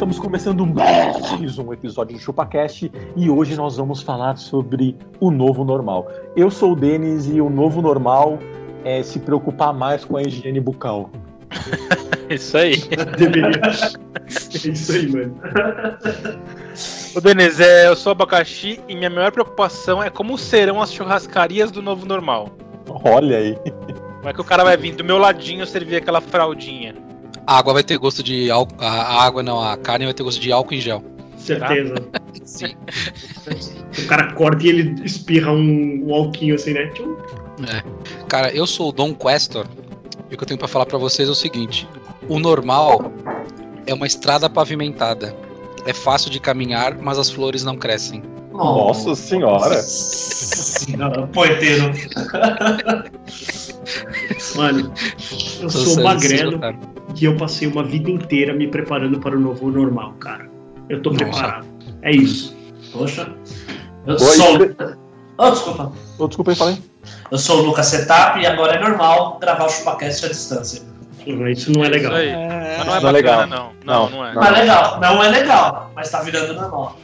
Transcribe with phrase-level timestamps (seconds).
[0.00, 5.62] Estamos começando mais um episódio do ChupaCast e hoje nós vamos falar sobre o novo
[5.62, 6.10] normal.
[6.34, 8.38] Eu sou o Denis e o novo normal
[8.82, 11.10] é se preocupar mais com a higiene bucal.
[12.30, 12.76] Isso aí.
[13.18, 13.60] Deveria.
[13.60, 15.38] É isso aí, mano.
[17.14, 21.70] Ô Denis, é, eu sou abacaxi e minha maior preocupação é como serão as churrascarias
[21.70, 22.48] do novo normal.
[23.04, 23.54] Olha aí.
[23.54, 27.09] Como é que o cara vai vir do meu ladinho servir aquela fraldinha?
[27.50, 28.76] A água vai ter gosto de álcool.
[28.78, 31.02] A água não, a carne vai ter gosto de álcool em gel.
[31.36, 31.96] Certeza.
[32.44, 32.76] Sim.
[33.98, 36.86] O cara corta e ele espirra um, um alquinho assim, né?
[36.94, 37.16] Tchum.
[38.28, 39.66] Cara, eu sou o Dom Questor
[40.30, 41.88] e o que eu tenho pra falar pra vocês é o seguinte:
[42.28, 43.12] o normal
[43.84, 45.36] é uma estrada pavimentada.
[45.86, 48.22] É fácil de caminhar, mas as flores não crescem.
[48.52, 49.82] Nossa senhora.
[51.32, 51.86] Poeteiro.
[54.54, 54.92] Mano,
[55.60, 56.60] eu Sou sou magrelo
[57.10, 57.20] cara.
[57.20, 60.48] e eu passei uma vida inteira me preparando para o novo normal, cara.
[60.88, 61.24] Eu tô Nossa.
[61.24, 61.66] preparado.
[62.02, 62.56] É isso.
[62.92, 63.32] Poxa.
[64.06, 64.56] Eu Oi, sou.
[64.56, 64.76] Fre-
[65.42, 65.92] Oh, desculpa.
[66.18, 66.78] Ô, desculpa aí, falei.
[67.30, 70.82] Eu sou o Lucas Setap e agora é normal gravar o ChupaCast à distância.
[71.50, 72.12] Isso não é legal.
[72.12, 72.32] Isso aí.
[72.32, 73.46] Mas não é Não é bacana, legal.
[73.46, 73.56] não.
[73.56, 74.10] Não, Não.
[74.10, 74.34] não é.
[74.34, 74.42] Não.
[74.42, 75.00] Mas legal.
[75.00, 76.98] Não é legal, mas tá virando normal.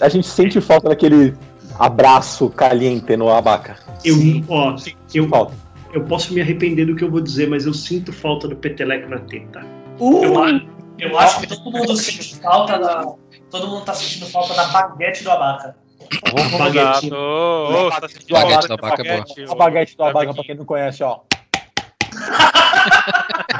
[0.00, 1.34] A gente sente falta daquele
[1.78, 3.76] abraço caliente no abaca.
[4.04, 4.16] Eu,
[4.48, 4.74] ó,
[5.14, 5.54] eu, Falta.
[5.92, 9.08] Eu posso me arrepender do que eu vou dizer, mas eu sinto falta do peteleco
[9.08, 9.64] na teta.
[10.00, 10.60] Eu, a-
[10.98, 13.14] eu acho que todo mundo sente falta da.
[13.50, 15.74] Todo mundo tá sentindo falta da baguete do abaca.
[16.34, 17.12] Vamos Baguete.
[17.12, 19.24] ô, você tá Baguete de vaca é boa.
[19.24, 19.54] baguete, A ô?
[19.56, 21.20] baguete do abaca, pra quem não conhece, ó.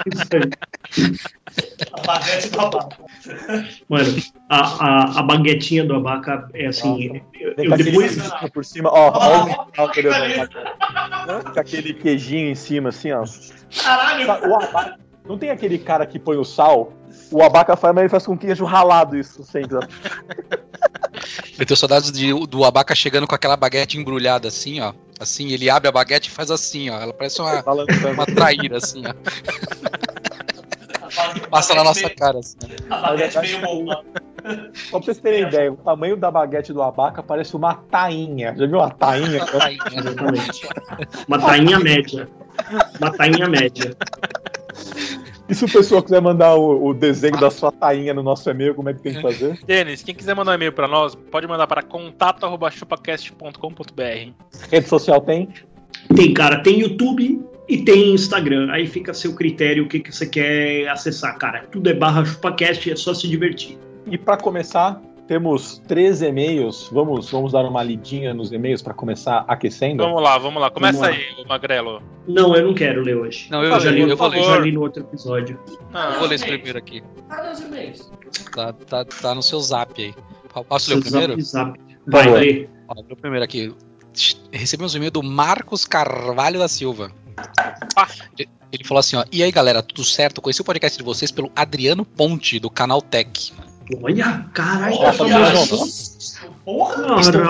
[0.07, 1.19] Isso aí.
[1.93, 2.97] A baguete do abaca.
[3.89, 7.23] Mano, a, a, a baguetinha do abaca é assim.
[7.35, 8.17] eu- eu depois.
[8.53, 9.13] por cima, ó.
[9.79, 10.13] ó deu.
[11.53, 13.25] Com aquele queijinho em cima, assim, ó.
[13.83, 14.27] Caralho!
[14.49, 16.93] O abaca, não tem aquele cara que põe o sal?
[17.31, 19.77] O abaca faz, mas ele faz com queijo ralado isso sempre.
[19.77, 19.81] ó.
[21.59, 24.93] Eu tenho saudades de- do abaca chegando com aquela baguete embrulhada assim, ó.
[25.21, 27.01] Assim, ele abre a baguete e faz assim, ó.
[27.01, 27.63] Ela parece uma,
[28.13, 29.15] uma traíra, assim, ó.
[31.51, 32.57] Passa na nossa meio- cara, assim.
[32.91, 34.05] A baguete meio bomba.
[34.75, 38.55] Só pra vocês terem ideia, o tamanho da baguete do abaca parece uma tainha.
[38.57, 39.41] Já viu uma tainha?
[39.93, 40.69] Exatamente.
[41.27, 42.29] Uma tainha média.
[43.01, 43.97] Uma tainha média.
[45.49, 48.75] E se o pessoal quiser mandar o, o desenho da sua tainha no nosso e-mail,
[48.75, 49.59] como é que tem que fazer?
[49.67, 54.33] Denis, quem quiser mandar um e-mail pra nós, pode mandar para contato.chupacast.com.br.
[54.71, 55.49] Rede social tem?
[56.15, 58.71] Tem, cara, tem YouTube e tem Instagram.
[58.71, 61.65] Aí fica a seu critério o que, que você quer acessar, cara.
[61.71, 63.79] Tudo é barra chupacast, é só se divertir.
[64.07, 66.89] E para começar, temos três e-mails.
[66.91, 70.03] Vamos, vamos dar uma lidinha nos e-mails para começar aquecendo?
[70.03, 70.71] Vamos lá, vamos lá.
[70.71, 71.23] Começa Vamos lá.
[71.39, 72.03] aí, Magrelo.
[72.27, 73.47] Não, eu não quero ler hoje.
[73.51, 74.39] Não, eu, eu, eu, por vou ler.
[74.39, 74.55] favor.
[74.55, 75.61] já li no outro episódio.
[75.93, 77.03] Não, Eu vou ler esse primeiro aqui.
[77.29, 78.11] Cadê os e-mails?
[78.55, 80.15] Tá, tá, tá no seu zap aí.
[80.67, 81.41] Posso ler o primeiro?
[81.41, 81.81] zap, zap.
[82.07, 82.71] Vai, ler
[83.11, 83.73] o primeiro aqui.
[84.51, 87.13] Recebemos um e-mail do Marcos Carvalho da Silva.
[87.95, 88.09] Ah.
[88.73, 89.25] Ele falou assim, ó.
[89.31, 90.41] E aí, galera, tudo certo?
[90.41, 93.53] Conheci o podcast de vocês pelo Adriano Ponte, do canal Tech.
[94.03, 94.97] Olha, caralho.
[94.97, 97.21] Porra, tá Porra!
[97.21, 97.43] Estou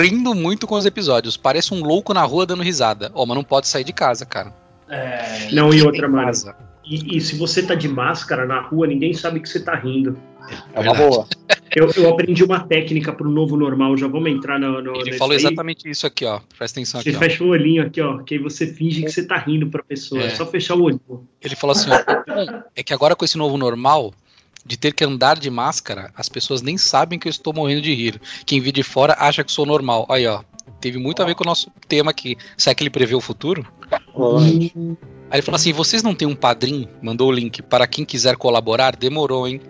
[0.00, 1.36] rindo muito com os episódios.
[1.36, 3.10] Parece um louco na rua dando risada.
[3.14, 4.52] Ó, mas não pode sair de casa, cara.
[4.88, 6.26] É, Não, e outra, mano.
[6.26, 6.54] casa.
[6.84, 10.16] E, e se você tá de máscara na rua, ninguém sabe que você tá rindo.
[10.72, 11.26] É uma boa.
[11.74, 14.80] Eu, eu aprendi uma técnica pro novo normal, já vamos entrar no.
[14.80, 15.38] no Ele falou aí.
[15.38, 16.38] exatamente isso aqui, ó.
[16.56, 17.20] Presta atenção Você aqui, ó.
[17.20, 20.22] fecha o olhinho aqui, ó, que aí você finge que você tá rindo pra pessoa.
[20.22, 20.30] É, É.
[20.30, 21.00] só fechar o olho.
[21.42, 21.96] Ele falou assim, ó.
[21.96, 24.14] "Bom, É que agora com esse novo normal,
[24.66, 27.94] de ter que andar de máscara, as pessoas nem sabem que eu estou morrendo de
[27.94, 28.20] rir.
[28.44, 30.06] Quem vê de fora acha que sou normal.
[30.10, 30.42] Aí, ó.
[30.80, 32.36] Teve muito a ver com o nosso tema aqui.
[32.56, 33.66] Será que ele prevê o futuro?
[33.90, 34.72] Aí
[35.32, 36.88] ele falou assim: vocês não têm um padrinho?
[37.00, 38.94] Mandou o link para quem quiser colaborar?
[38.96, 39.60] Demorou, hein?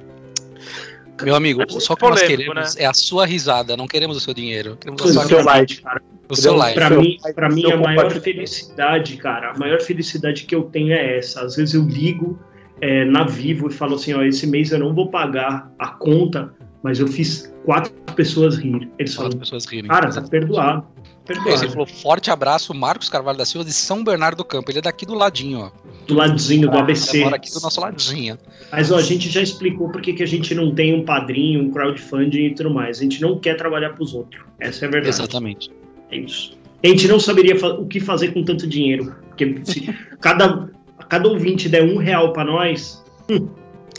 [1.23, 4.21] Meu amigo, só o que nós Polêmico, queremos é a sua risada, não queremos o
[4.21, 4.77] seu dinheiro.
[4.77, 6.03] Queremos a O sua seu like, cara.
[6.29, 6.75] o seu like.
[6.75, 10.93] Pra Seu mim, pra mim a maior felicidade, cara, a maior felicidade que eu tenho
[10.93, 11.43] é essa.
[11.43, 12.39] Às vezes eu ligo
[12.81, 16.53] é, na Vivo e falo assim, ó, esse mês eu não vou pagar a conta,
[16.83, 18.89] mas eu fiz quatro pessoas rir.
[18.99, 19.89] Eles as falam, pessoas rirem.
[19.89, 20.87] cara, tá perdoado.
[21.29, 21.71] Aí Você Perdoado.
[21.71, 24.71] falou forte abraço, Marcos Carvalho da Silva de São Bernardo do Campo.
[24.71, 25.71] Ele é daqui do ladinho, ó.
[26.07, 27.19] Do ladinho do Ele ABC.
[27.19, 28.39] mora aqui do nosso ladinho.
[28.71, 31.71] Mas ó, a gente já explicou por que a gente não tem um padrinho, um
[31.73, 32.99] crowdfunding e tudo mais.
[33.01, 34.41] A gente não quer trabalhar pros outros.
[34.61, 35.17] Essa é a verdade.
[35.17, 35.71] Exatamente.
[36.13, 36.57] É isso.
[36.85, 39.13] A gente não saberia o que fazer com tanto dinheiro.
[39.31, 40.71] Porque se cada,
[41.09, 43.49] cada ouvinte der um real pra nós, hum,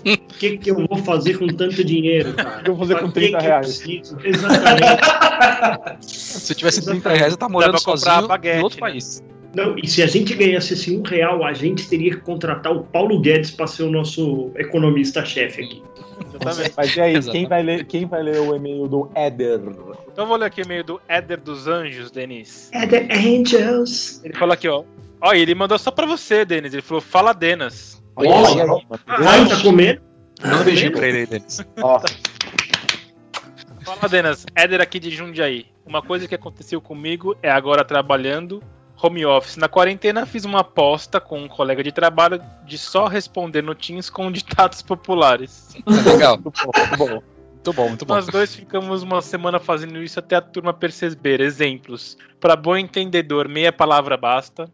[0.06, 2.59] o que, que eu vou fazer com tanto dinheiro, cara?
[2.59, 3.77] O que eu vou fazer Pra com que 30 que eu reais?
[3.77, 4.18] preciso?
[4.24, 6.06] Exatamente.
[6.06, 8.81] Se tivesse 30 reais, eu tava morando sozinho baguete, em outro né?
[8.81, 9.24] país.
[9.56, 12.83] Não, e se a gente ganhasse esse um real, a gente teria que contratar o
[12.83, 15.83] Paulo Guedes para ser o nosso economista-chefe aqui.
[16.30, 16.74] Exatamente.
[16.77, 19.62] Mas e aí, quem vai, ler, quem vai ler o e-mail do Éder?
[20.12, 22.69] Então eu vou ler aqui o e-mail do Éder dos Anjos, Denis.
[22.71, 24.21] É The Angels.
[24.24, 24.83] Ele falou aqui, ó.
[25.21, 26.73] Ó, ele mandou só pra você, Denis.
[26.73, 28.03] Ele falou, fala Denas.
[28.15, 28.83] Olha mano.
[29.07, 30.01] Ah, tá comendo?
[30.41, 31.59] Manda um beijinho pra ele aí, Denis.
[31.81, 32.01] Ó,
[33.83, 34.45] Fala, Denas.
[34.53, 35.65] Éder aqui de Jundiaí.
[35.85, 38.61] Uma coisa que aconteceu comigo é agora trabalhando
[39.01, 39.55] home office.
[39.55, 44.09] Na quarentena fiz uma aposta com um colega de trabalho de só responder no Teams
[44.09, 45.75] com ditados populares.
[45.85, 46.37] Tá legal.
[46.37, 47.37] muito bom, muito bom.
[47.67, 48.15] Muito bom, muito bom.
[48.15, 51.41] Nós dois ficamos uma semana fazendo isso até a turma perceber.
[51.41, 52.17] Exemplos.
[52.39, 54.69] Para bom entendedor, meia palavra basta.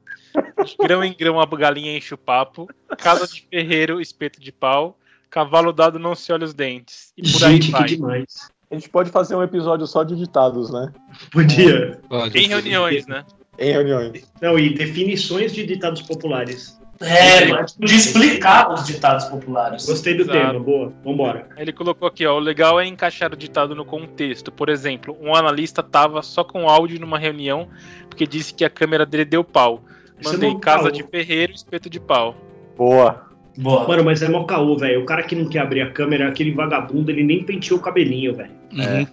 [0.66, 2.70] De grão em grão a galinha enche o papo.
[2.98, 4.98] Casa de ferreiro, espeto de pau.
[5.30, 7.12] Cavalo dado não se olha os dentes.
[7.18, 7.86] E por aí Gente, que vai.
[7.86, 8.52] demais.
[8.70, 10.92] A gente pode fazer um episódio só de ditados, né?
[11.32, 12.00] Podia.
[12.10, 12.38] Pode.
[12.38, 13.24] Em reuniões, né?
[13.58, 14.32] Em reuniões.
[14.42, 16.80] Não, e definições de ditados populares.
[17.00, 19.86] É, mas podia explicar os ditados populares.
[19.86, 20.38] Gostei do Exato.
[20.40, 20.94] tema, boa.
[21.04, 21.48] Vambora.
[21.58, 24.52] Ele colocou aqui, ó, o legal é encaixar o ditado no contexto.
[24.52, 27.68] Por exemplo, um analista tava só com áudio numa reunião
[28.10, 29.84] porque disse que a câmera dele deu pau.
[30.26, 30.92] É Mandei mó casa caô.
[30.92, 32.36] de ferreiro, espeto de pau.
[32.78, 33.28] Boa.
[33.58, 33.88] Boa.
[33.88, 35.02] Mano, mas é mó caô, velho.
[35.02, 38.34] O cara que não quer abrir a câmera, aquele vagabundo, ele nem penteou o cabelinho,
[38.36, 38.52] velho.
[38.74, 39.08] Uhum.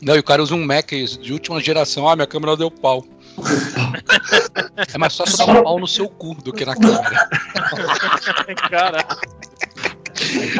[0.00, 2.08] Não, e o cara usa um Mac de última geração.
[2.08, 3.04] Ah, minha câmera deu pau.
[4.92, 7.28] é mais fácil dar um pau no seu cu do que na câmera.
[8.70, 9.06] Cara,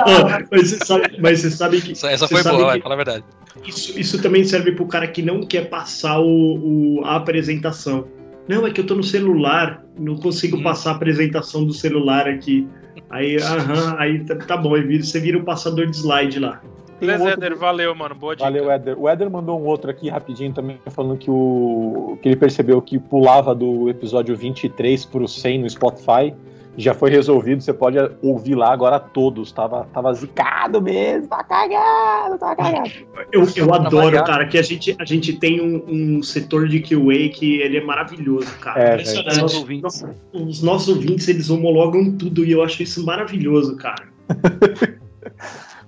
[0.06, 1.92] Ó, mas, você sabe, mas você sabe que.
[1.92, 3.24] Essa, foi boa, vai, que fala a verdade.
[3.66, 8.06] Isso, isso também serve pro cara que não quer passar o, o- a apresentação.
[8.48, 10.62] Não, é que eu tô no celular, não consigo Hum.
[10.62, 12.66] passar a apresentação do celular aqui.
[13.08, 16.60] Aí, aham, aí tá, tá bom, você vira o passador de slide lá.
[16.98, 18.14] Tem um beleza, outro- Éder, valeu, mano.
[18.14, 18.44] Boa dica.
[18.48, 18.98] Valeu, Éder.
[18.98, 22.98] O Éder mandou um outro aqui rapidinho também, falando que, o, que ele percebeu que
[22.98, 26.32] pulava do episódio 23 pro 100 no Spotify.
[26.76, 29.52] Já foi resolvido, você pode ouvir lá agora todos.
[29.52, 32.90] Tava, tava zicado mesmo, tá cagado, tá cagado.
[33.30, 35.84] Eu, eu Pra adoro, cara, que a gente, a gente tem um,
[36.18, 38.80] um setor de QA que ele é maravilhoso, cara.
[38.82, 39.34] É, Impressionante.
[39.34, 40.04] São os ouvintes.
[40.32, 44.04] Os nossos ouvintes, eles homologam tudo e eu acho isso maravilhoso, cara.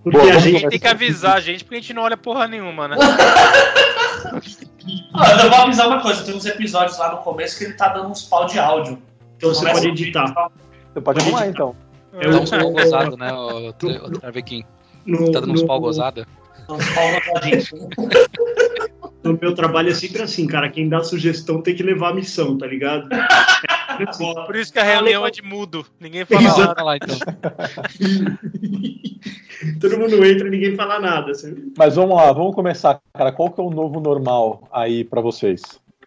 [0.05, 0.69] Porque Boa, a gente.
[0.69, 2.97] Tem que avisar a gente porque a gente não olha porra nenhuma, né?
[5.15, 7.89] Ah, eu vou avisar uma coisa, tem uns episódios lá no começo que ele tá
[7.89, 8.99] dando uns pau de áudio.
[9.37, 10.51] Então você pode editar.
[10.95, 11.75] Você pode arrumar então.
[12.13, 14.65] Eu- Dá uns pau gozado, né, o, o, o Travequim?
[15.05, 16.27] No, Tá dando uns no- pau gozada?
[16.69, 17.89] dá uns pau gozadinho.
[19.25, 20.71] no meu trabalho é sempre assim, cara.
[20.71, 23.09] Quem dá sugestão tem que levar a missão, tá ligado?
[23.13, 23.19] É
[24.09, 24.33] assim.
[24.47, 25.85] Por isso que a reunião é de mudo.
[26.01, 26.61] Ninguém fala Exato.
[26.69, 26.83] nada.
[26.85, 27.19] Lá, então.
[29.81, 31.33] Todo mundo entra e ninguém fala nada.
[31.33, 31.73] assim.
[31.77, 33.33] Mas vamos lá, vamos começar, cara.
[33.33, 35.61] Qual que é o novo normal aí pra vocês?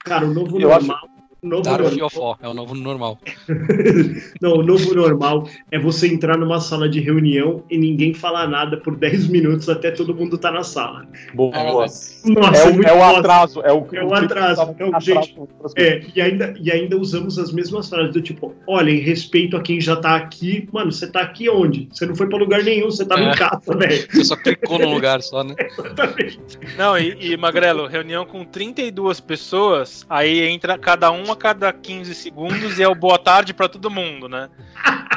[0.06, 0.98] Cara, o novo Eu normal.
[1.06, 1.17] O
[1.48, 3.18] novo Dar o normal, fiofó, é o novo normal.
[4.42, 8.78] não, o novo normal é você entrar numa sala de reunião e ninguém falar nada
[8.78, 11.06] por 10 minutos até todo mundo tá na sala.
[11.34, 11.56] Boa.
[11.56, 13.62] É, Nossa, É o, muito é o atraso.
[13.62, 15.74] É o, É o atraso, é o- gente, atraso.
[15.78, 19.62] É, e ainda, e ainda usamos as mesmas frases do tipo, olha, em respeito a
[19.62, 21.88] quem já tá aqui, mano, você tá aqui onde?
[21.92, 23.32] Você não foi pra lugar nenhum, você tava É.
[23.32, 24.08] em casa, velho.
[24.18, 25.54] Você só clicou num lugar só, né?
[25.60, 26.40] Exatamente.
[26.78, 32.78] Não, e, e, Magrelo, reunião com 32 pessoas, aí entra cada um cada 15 segundos
[32.80, 34.50] e é o boa tarde pra todo mundo, né?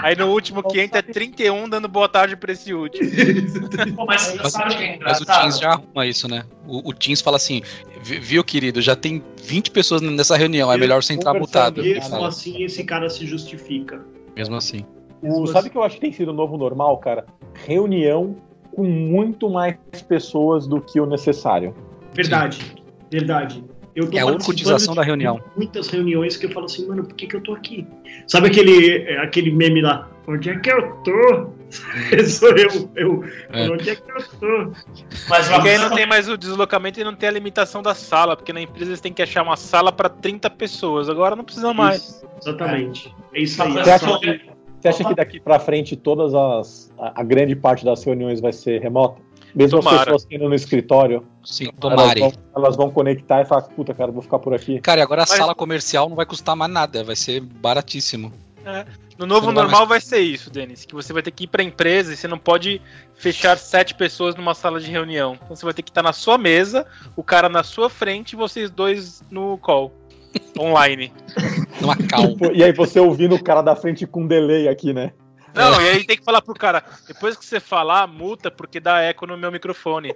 [0.03, 3.09] Aí no último que entra é 31 dando boa tarde pra esse último.
[3.97, 5.27] Pô, mas Mas, é mas o?
[5.27, 6.45] Teams já arruma isso, né?
[6.67, 7.62] O, o Teams fala assim:
[8.03, 11.83] "Vi- viu, querido, já tem 20 pessoas nessa reunião, é melhor você entrar mutado.
[11.83, 14.05] Mesmo assim, esse cara se justifica.
[14.37, 14.85] Mesmo assim.
[15.23, 17.27] O, sabe o que eu acho que tem sido o novo normal, cara?
[17.67, 18.37] Reunião
[18.75, 19.77] com muito mais
[20.09, 21.75] pessoas do que o necessário.
[22.15, 22.75] Verdade,
[23.11, 23.65] verdade.
[23.95, 25.41] Eu tô É a de da reunião.
[25.57, 27.87] Muitas reuniões que eu falo assim, mano, por que, que eu tô aqui?
[28.27, 30.09] Sabe aquele, é, aquele meme lá?
[30.29, 31.51] Onde é que eu tô?
[32.29, 33.25] Sou eu, eu.
[33.53, 33.69] É.
[33.69, 34.73] Onde é que eu tô?
[35.29, 38.37] Mas uma aí não tem mais o deslocamento e não tem a limitação da sala,
[38.37, 41.09] porque na empresa eles têm que achar uma sala pra 30 pessoas.
[41.09, 42.03] Agora não precisa mais.
[42.03, 43.15] Isso, exatamente.
[43.35, 43.73] É isso aí.
[43.73, 46.93] Você acha sala- que- Você acha que daqui pra frente todas as.
[46.99, 49.21] A, a grande parte das reuniões vai ser remota?
[49.54, 50.04] Mesmo as Tomara.
[50.04, 52.21] pessoas que indo no escritório, Sim, elas tomare.
[52.21, 54.80] vão, elas vão conectar e falar, puta, cara, vou ficar por aqui.
[54.80, 58.33] Cara, e agora a Mas- sala comercial não vai custar mais nada, vai ser baratíssimo.
[59.19, 60.85] No novo não vai normal vai ser isso, Denis.
[60.85, 62.80] Que você vai ter que ir pra empresa e você não pode
[63.14, 65.37] fechar sete pessoas numa sala de reunião.
[65.42, 68.37] Então você vai ter que estar na sua mesa, o cara na sua frente e
[68.37, 69.92] vocês dois no call.
[70.59, 71.12] Online.
[71.80, 72.37] Numa cal.
[72.37, 75.12] Pô, E aí você ouvindo o cara da frente com delay aqui, né?
[75.54, 79.00] Não, e aí tem que falar pro cara, depois que você falar, multa, porque dá
[79.02, 80.14] eco no meu microfone.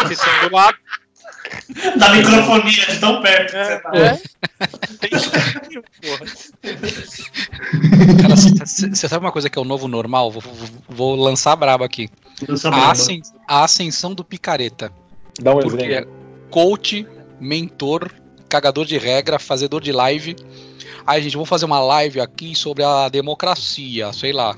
[0.00, 0.76] Vocês estão do lado.
[1.98, 3.90] Da microfonia, de tão perto que você tá.
[3.96, 4.20] É.
[5.00, 5.10] Tem
[6.00, 6.26] porra.
[8.22, 10.30] Cara, você sabe uma coisa que é o novo normal?
[10.30, 12.08] Vou, vou- vou lançar a braba aqui.
[12.72, 14.92] A, ascen- a ascensão do picareta.
[15.40, 16.10] Dá um Porque exemplo.
[16.12, 17.06] é coach,
[17.40, 18.10] mentor,
[18.48, 20.36] cagador de regra, fazedor de live.
[21.06, 24.56] Aí, gente, vamos fazer uma live aqui sobre a democracia, sei lá.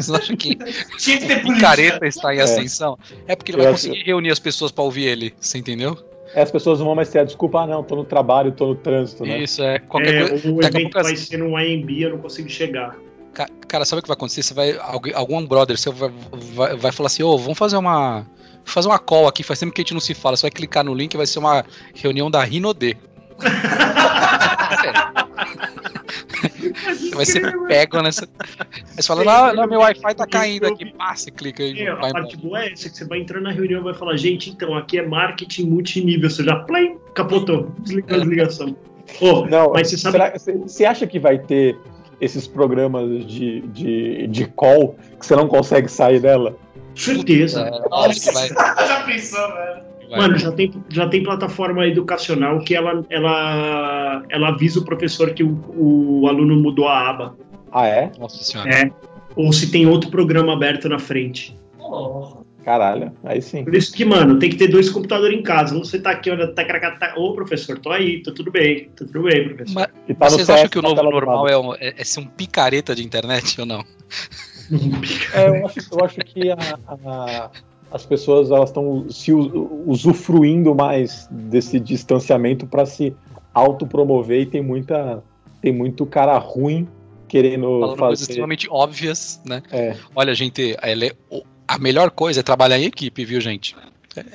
[0.00, 0.56] Você não acha que
[0.98, 2.98] Tinha que picareta está em ascensão?
[3.26, 5.96] É porque ele vai Eu- conseguir reunir as pessoas pra ouvir ele, você entendeu?
[6.34, 8.66] É, as pessoas não vão mais ter a desculpa, ah, não, tô no trabalho, tô
[8.68, 9.38] no trânsito, né?
[9.40, 9.80] Isso, é.
[9.80, 10.48] Qualquer É, coisa.
[10.48, 12.96] o daqui a evento pouco vai ser no IMB, eu não consigo chegar.
[13.34, 14.42] Ca- Cara, sabe o que vai acontecer?
[14.44, 14.78] Você vai.
[15.14, 16.10] Algum brother seu vai,
[16.54, 18.24] vai, vai falar assim, ô, vamos fazer uma.
[18.64, 20.36] Fazer uma call aqui, faz tempo que a gente não se fala.
[20.36, 21.64] Você vai clicar no link vai ser uma
[21.94, 22.96] reunião da Rinode.
[27.14, 28.28] vai ser pego nessa.
[29.00, 30.84] Aí você fala, não, não, meu Wi-Fi tá caindo aqui.
[30.92, 32.48] Pá, você clica e É, vai a parte embora.
[32.48, 34.98] boa é essa, que você vai entrar na reunião e vai falar, gente, então, aqui
[34.98, 38.76] é marketing multinível, você já, plim, capotou, desligou a ligação.
[39.22, 41.78] Ô, Não, mas você sabe será- Você acha que vai ter
[42.20, 46.54] esses programas de, de, de call que você não consegue sair dela?
[46.94, 47.62] certeza.
[47.62, 49.82] É, que vai, Já pensou, velho?
[50.10, 50.18] vai.
[50.18, 55.42] Mano, já tem, já tem plataforma educacional que ela, ela, ela avisa o professor que
[55.42, 57.36] o, o aluno mudou a aba.
[57.72, 58.10] Ah, é?
[58.18, 58.70] Nossa senhora.
[58.70, 58.90] É.
[59.36, 61.56] Ou se tem outro programa aberto na frente.
[61.78, 63.64] Oh, Caralho, aí sim.
[63.64, 65.74] Por isso que, mano, tem que ter dois computadores em casa.
[65.74, 68.84] Um você tá aqui, olha, tá, tá, tá, ô professor, tô aí, tá tudo bem,
[68.96, 69.74] tá tudo bem, professor.
[69.74, 72.04] Mas E tá no vocês acham que o na novo normal é, um- é- é
[72.04, 73.82] ser um picareta de internet ou não?
[75.34, 77.50] É, eu acho, eu acho que a- a-
[77.90, 83.12] as pessoas elas estão se usufruindo mais desse distanciamento para se
[83.52, 85.22] autopromover e tem muita
[85.60, 86.86] tem muito cara ruim
[87.30, 88.22] querendo Falando coisas fazer.
[88.32, 89.62] extremamente óbvias, né?
[89.70, 91.12] É, Olha, gente, ela é-
[91.66, 93.76] a melhor coisa é trabalhar em equipe, viu, gente?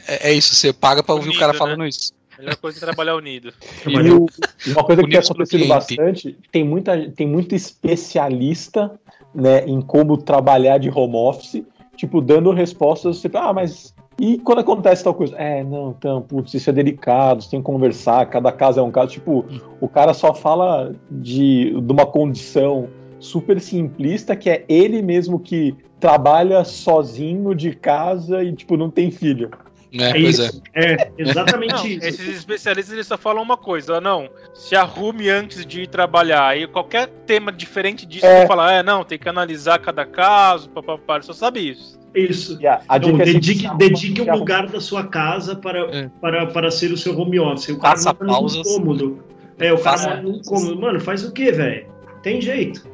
[0.07, 1.59] É, é isso, você paga pra ouvir o cara né?
[1.59, 2.13] falando isso.
[2.39, 3.53] Melhor coisa é trabalhar unido.
[3.87, 4.25] e, o-
[4.67, 8.91] uma coisa que tem acontecido bastante, tem muita tem muito especialista,
[9.33, 11.63] né, em como trabalhar de home office,
[11.97, 15.35] tipo dando respostas, tipo, ah, mas e quando acontece tal coisa?
[15.37, 18.91] É, não, então, putz, isso é delicado, você tem que conversar, cada caso é um
[18.91, 19.11] caso.
[19.11, 19.45] Tipo,
[19.81, 22.87] o cara só fala de, de uma condição
[23.19, 29.09] super simplista que é ele mesmo que trabalha sozinho de casa e, tipo, não tem
[29.11, 29.49] filho.
[29.97, 30.45] É, É pois é.
[30.45, 30.61] isso.
[30.73, 32.05] É, exatamente Não, isso.
[32.07, 36.47] esses especialistas eles só falam uma coisa, não, se arrume antes de ir trabalhar.
[36.47, 38.45] Aí qualquer tema diferente disso, É.
[38.45, 41.97] falar, é, não, tem que analisar cada caso, papapá, ele só sabe isso.
[42.15, 42.57] Isso.
[42.61, 46.09] E a, a Então, dica é dedique, dedique um lugar da sua casa para, É.
[46.21, 47.69] para, para ser o seu home office.
[47.69, 48.63] O cara Faça num pausas.
[48.67, 49.19] cômodo.
[49.59, 50.79] É, o cara Faça mora num cômodo.
[50.81, 51.87] Mano, faz o quê, velho?
[52.23, 52.87] Tem jeito.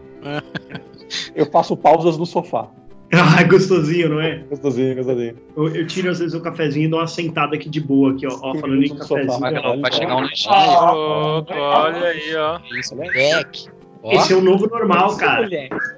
[1.35, 2.67] Eu faço pausas no sofá.
[3.13, 4.37] Ah, gostosinho, não é?
[4.49, 5.35] Gostosinho, gostosinho.
[5.57, 8.25] Eu, eu tiro às vezes o cafezinho e dou uma sentada aqui de boa, aqui,
[8.25, 8.39] ó.
[8.41, 9.25] ó falando em No sofá.
[9.25, 9.81] cafezinho.
[9.81, 12.59] Vai, chegar um lanchinho olha aí, ó.
[12.79, 13.65] Isso, moleque.
[14.03, 15.47] Ó, Esse é o novo normal, cara.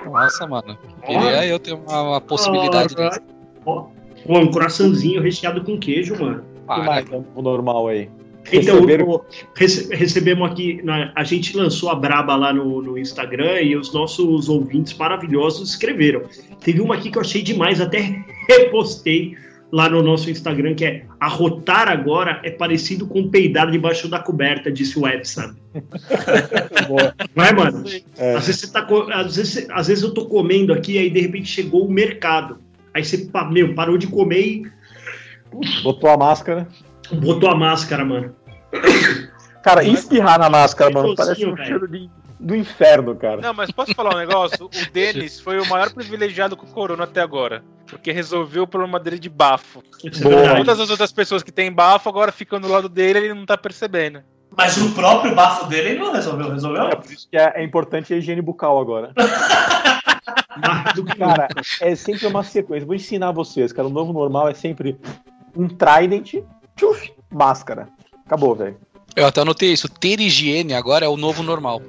[0.06, 0.78] Nossa, mano.
[1.06, 2.94] Queria eu ter uma, uma possibilidade
[3.66, 3.86] ó,
[4.28, 6.40] ó, um coraçãozinho recheado com queijo, mano.
[6.40, 6.84] O que Para.
[6.84, 8.10] mais é o normal aí?
[8.52, 9.24] Então, Receber- o-
[9.56, 13.94] rece- recebemos aqui, na- a gente lançou a Braba lá no, no Instagram e os
[13.94, 16.24] nossos ouvintes maravilhosos escreveram.
[16.60, 18.00] Teve uma aqui que eu achei demais, até
[18.50, 19.38] repostei
[19.74, 24.72] lá no nosso Instagram, que é arrotar agora é parecido com peidar debaixo da coberta,
[24.72, 25.56] disse o Edson.
[26.88, 27.16] Boa.
[27.36, 27.84] Vai, mano.
[28.16, 28.36] É.
[28.36, 31.48] Às vezes, você tá, às, vezes, às vezes eu tô comendo aqui, aí de repente
[31.48, 32.60] chegou o mercado.
[32.94, 34.72] Aí você, meu, parou de comer e
[35.82, 36.68] Botou a máscara.
[37.12, 38.36] botou a máscara, mano.
[39.64, 43.42] Cara, espirrar na máscara, mano, parece um cheiro de, do inferno, cara.
[43.42, 44.66] Não, mas posso falar um negócio?
[44.66, 47.64] O Denis foi o maior privilegiado com o Corona até agora.
[47.94, 49.84] Porque resolveu o problema dele de bafo.
[50.04, 50.36] É Boa.
[50.36, 50.58] verdade.
[50.58, 53.46] Todas as outras pessoas que têm bafo agora ficam do lado dele e ele não
[53.46, 54.22] tá percebendo.
[54.56, 56.84] Mas o próprio bafo dele ele não resolveu, resolveu?
[56.84, 59.12] É por isso que é, é importante a higiene bucal agora.
[61.18, 61.48] Cara,
[61.82, 62.86] é sempre uma sequência.
[62.86, 63.88] Vou ensinar vocês, cara.
[63.88, 64.96] O novo normal é sempre
[65.56, 66.36] um trident,
[66.76, 67.90] tchuf, máscara.
[68.26, 68.78] Acabou, velho.
[69.16, 69.90] Eu até anotei isso.
[69.90, 71.82] Ter higiene agora é o novo normal.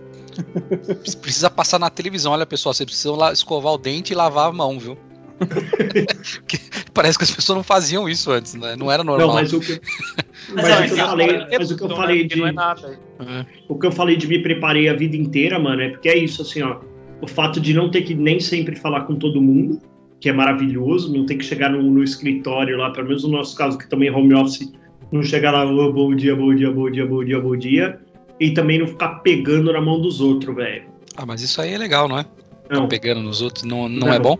[1.20, 2.32] Precisa passar na televisão.
[2.32, 4.98] Olha, pessoal, vocês precisam lá escovar o dente e lavar a mão, viu?
[6.94, 8.76] Parece que as pessoas não faziam isso antes, né?
[8.76, 9.28] Não era normal.
[9.28, 9.80] Não, mas o que,
[10.54, 12.52] mas não, o que eu então, falei, mas o que eu é falei de é
[12.52, 13.00] nada.
[13.20, 13.46] É.
[13.68, 16.42] o que eu falei de me preparei a vida inteira, mano, é porque é isso,
[16.42, 16.78] assim, ó.
[17.20, 19.80] O fato de não ter que nem sempre falar com todo mundo,
[20.20, 23.56] que é maravilhoso, não ter que chegar no, no escritório lá, pelo menos no nosso
[23.56, 24.72] caso, que também é home office,
[25.10, 28.00] não chegar lá, "Ô, bom dia, bom dia, bom dia, bom dia, bom dia,
[28.40, 30.84] e também não ficar pegando na mão dos outros, velho.
[31.16, 32.26] Ah, mas isso aí é legal, não é?
[32.70, 34.14] Não, Pegando nos outros, não, não, Não.
[34.14, 34.38] é bom?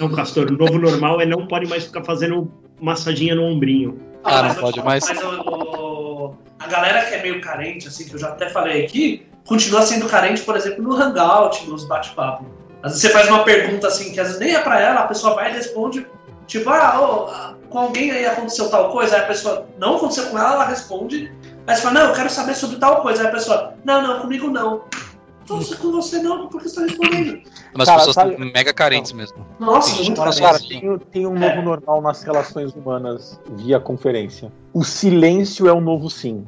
[0.00, 3.98] Não, Castor, o novo normal é não pode mais ficar fazendo massaginha no ombrinho.
[4.24, 5.04] Ah, não mas- pode mais.
[5.08, 8.84] Mas o- o- a galera que é meio carente, assim, que eu já até falei
[8.84, 12.44] aqui, continua sendo carente, por exemplo, no Hangout, nos bate-papo.
[12.82, 15.06] Às vezes você faz uma pergunta assim, que às vezes nem é pra ela, a
[15.06, 16.06] pessoa vai e responde,
[16.46, 20.26] tipo, ah, ô, ah, com alguém aí aconteceu tal coisa, aí a pessoa não aconteceu
[20.26, 21.32] com ela, ela responde,
[21.66, 24.20] aí você fala, não, eu quero saber sobre tal coisa, aí a pessoa, não, não,
[24.20, 24.82] comigo não.
[25.60, 27.42] Se com você não, por que você tá respondendo?
[27.74, 29.46] Mas Cara, as pessoas sabe- estão mega carentes mesmo.
[29.58, 34.52] Nossa, Sim, muito cara, tem, tem um novo normal nas relações humanas via conferência.
[34.72, 36.46] O silêncio é o novo sim.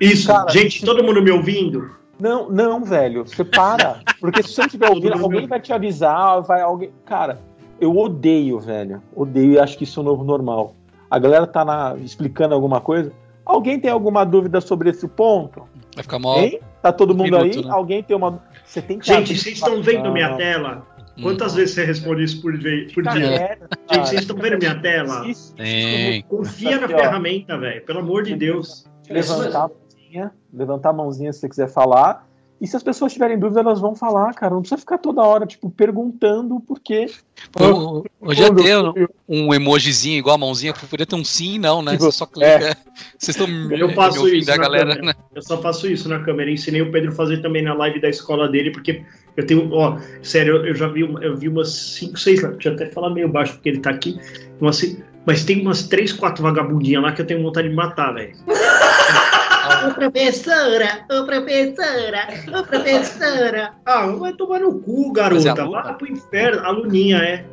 [0.00, 1.90] Isso, Cara, gente, todo mundo me ouvindo?
[2.20, 3.26] Não, não, velho.
[3.26, 4.00] Você para.
[4.20, 6.90] Porque se você não estiver ouvindo, alguém vai te avisar, vai alguém.
[7.04, 7.40] Cara,
[7.80, 9.02] eu odeio, velho.
[9.14, 10.74] Odeio e acho que isso é o novo normal.
[11.10, 13.12] A galera tá na- explicando alguma coisa.
[13.44, 15.62] Alguém tem alguma dúvida sobre esse ponto?
[15.94, 16.38] Vai ficar mal.
[16.38, 16.60] Hein?
[16.82, 17.64] Tá todo mundo minuto, aí?
[17.64, 17.70] né?
[17.72, 18.42] Alguém tem uma.
[18.64, 20.86] Você tem que Gente, vocês estão vendo Não, minha tela?
[21.16, 21.22] Hum.
[21.22, 23.12] Quantas vezes você responde isso por, ve- por dia?
[23.12, 24.04] quieto, Gente, cara.
[24.06, 25.24] vocês estão vendo minha tela?
[25.56, 26.22] Tem.
[26.22, 27.84] Confia na ferramenta, velho.
[27.84, 28.86] Pelo amor de Deus.
[29.08, 32.26] levantar a mãozinha, levantar a mãozinha se você quiser falar.
[32.62, 34.54] E se as pessoas tiverem dúvida, elas vão falar, cara.
[34.54, 37.06] Não precisa ficar toda hora, tipo, perguntando o porquê.
[37.50, 41.58] Pô, Hoje já Quando- tem um emojizinho igual a mãozinha, poderia ter um sim e
[41.58, 41.92] não, né?
[41.92, 42.76] Tipo, Você só clica.
[43.18, 45.06] Vocês estão Eu me faço ouvindo isso a na galera, câmera.
[45.06, 45.14] né?
[45.34, 46.52] Eu só faço isso na câmera.
[46.52, 49.02] Ensinei o Pedro a fazer também na live da escola dele, porque
[49.36, 52.74] eu tenho, ó, sério, eu- eu já vi, eu vi umas 5, 6, deixa eu
[52.74, 54.16] até falar meio baixo porque ele tá aqui,
[54.60, 54.80] umas
[55.26, 58.32] mas tem umas 3, 4 vagabundinhas lá que eu tenho vontade de matar, velho.
[59.84, 63.72] Ô professora, ô professora, ô professora.
[63.84, 65.62] Ah, vai tomar no cu, é garota.
[65.62, 65.82] aluna?
[65.82, 66.64] Vai pro inferno.
[66.64, 67.44] Aluninha, é.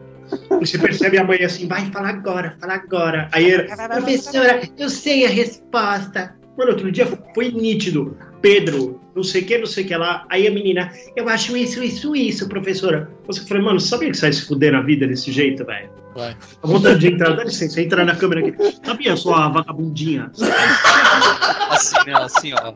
[0.61, 3.29] E você percebe a mãe assim, vai, fala agora, fala agora.
[3.31, 6.35] Aí ele, Professora, eu sei a resposta.
[6.55, 8.15] Mano, outro dia foi nítido.
[8.41, 10.25] Pedro, não sei o que, não sei o que lá.
[10.29, 13.09] Aí a menina, eu acho isso, isso, isso, professora.
[13.27, 15.89] Você falou, mano, sabia que você vai se fuder na vida desse jeito, velho?
[16.15, 16.35] Vai.
[16.63, 18.55] A vontade de entrar, dá licença, entrar na câmera aqui.
[18.83, 20.31] Sabia, sua vagabundinha?
[21.79, 22.13] Assim, né?
[22.13, 22.73] Assim, ó.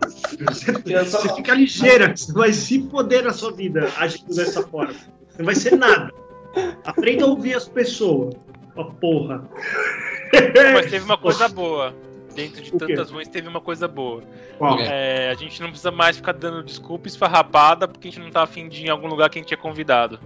[0.49, 4.93] Você fica ligeira, você vai se foder na sua vida agindo dessa forma.
[5.37, 6.11] Não vai ser nada.
[6.85, 8.35] Aprenda a ouvir as pessoas.
[8.75, 9.43] Ó, porra.
[10.73, 11.93] Mas teve uma coisa boa.
[12.33, 14.23] Dentro de tantas ruins, teve uma coisa boa.
[14.79, 18.41] É, a gente não precisa mais ficar dando desculpa esfarrapada porque a gente não tá
[18.41, 20.19] afim de ir em algum lugar que a gente é convidado.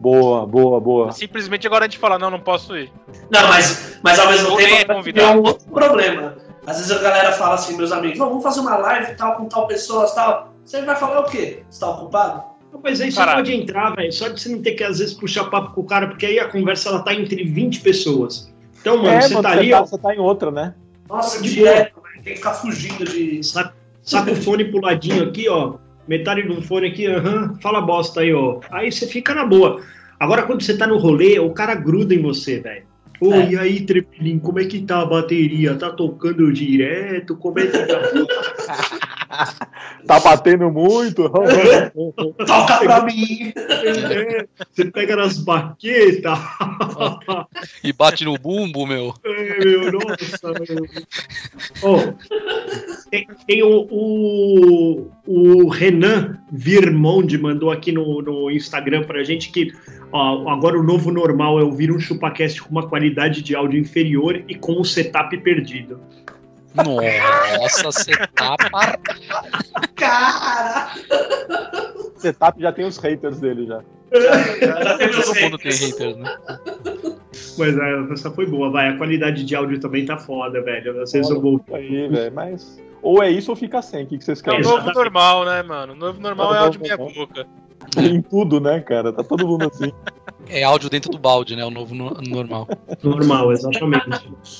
[0.00, 1.12] Boa, boa, boa.
[1.12, 2.90] Simplesmente agora a gente fala, não, não posso ir.
[3.30, 5.26] Não, mas, mas ao mesmo é tempo convidado.
[5.26, 6.36] tem um outro problema.
[6.66, 9.46] Às vezes a galera fala assim, meus amigos, "Não, vamos fazer uma live tal com
[9.46, 10.52] tal pessoa, tal.
[10.64, 11.62] Você vai falar o quê?
[11.68, 12.42] Você tá ocupado?
[12.82, 13.38] Mas aí você Caralho.
[13.38, 14.12] pode entrar, velho.
[14.12, 16.38] Só de você não ter que, às vezes, puxar papo com o cara, porque aí
[16.40, 18.52] a conversa ela tá entre 20 pessoas.
[18.80, 20.74] Então, mano, é, você mano, tá você, ali, tá, ó, você tá em outra, né?
[21.08, 22.22] Nossa, De direto, velho.
[22.24, 23.42] tem que ficar fugindo de.
[23.44, 25.74] saca, saca o fone pro ladinho aqui, ó.
[26.08, 28.58] Metade do fone aqui, aham, fala bosta aí, ó.
[28.70, 29.80] Aí você fica na boa.
[30.18, 32.84] Agora, quando você tá no rolê, o cara gruda em você, velho.
[33.24, 33.52] Ô, É.
[33.52, 35.74] e aí, Trepilim, como é que tá a bateria?
[35.76, 37.34] Tá tocando direto?
[37.36, 38.02] Como é que tá?
[40.06, 41.30] Tá batendo muito.
[42.46, 43.52] Toca pra mim!
[43.56, 46.38] É, você pega nas baquetas.
[47.82, 49.14] E bate no bumbo, meu.
[49.24, 50.86] É, meu, nossa, meu.
[51.82, 52.12] Ó,
[53.10, 59.72] tem, tem o, o, o Renan Virmonde mandou aqui no, no Instagram pra gente que
[60.12, 64.44] ó, agora o novo normal é ouvir um ChupaCast com uma qualidade de áudio inferior
[64.46, 65.98] e com o setup perdido.
[66.74, 68.56] Nossa, você tá.
[69.96, 70.90] Cara!
[72.16, 73.80] Setup já tem os haters dele já.
[74.84, 76.16] Já tem meus Todo mundo tem haters.
[76.16, 76.36] né?
[77.58, 78.88] Mas é, essa foi boa, vai.
[78.88, 80.94] A qualidade de áudio também tá foda, velho.
[80.94, 81.60] Vezes eu vou.
[81.72, 82.32] Aí, velho.
[82.34, 82.82] Mas.
[83.02, 84.04] Ou é isso ou fica sem.
[84.04, 84.62] O que, que vocês É o querem?
[84.62, 85.92] novo normal, né, mano?
[85.92, 87.14] O novo normal é áudio meia normal.
[87.26, 87.46] boca.
[87.98, 89.12] Em tudo, né, cara?
[89.12, 89.92] Tá todo mundo assim.
[90.48, 91.64] É áudio dentro do balde, né?
[91.64, 92.68] O novo no- normal.
[93.02, 94.06] Normal, exatamente.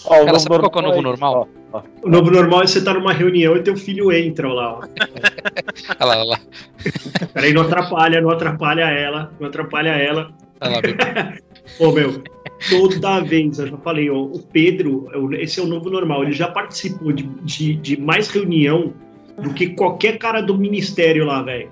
[0.07, 1.49] Ó, novo sabe qual que é o novo normal?
[1.73, 1.81] ó.
[2.03, 4.81] O novo normal é você estar numa reunião e teu filho entra lá, ó.
[6.01, 6.40] Olha lá, olha lá.
[7.33, 10.31] Peraí, não atrapalha, não atrapalha ela, não atrapalha ela.
[10.61, 11.35] Olha lá, meu.
[11.88, 12.23] Ô, meu,
[12.70, 16.33] toda vez, eu já falei, ó, o Pedro, é esse é o novo normal, ele
[16.33, 18.92] já participou de, de, de mais reunião
[19.42, 21.70] do que qualquer cara do ministério lá, velho.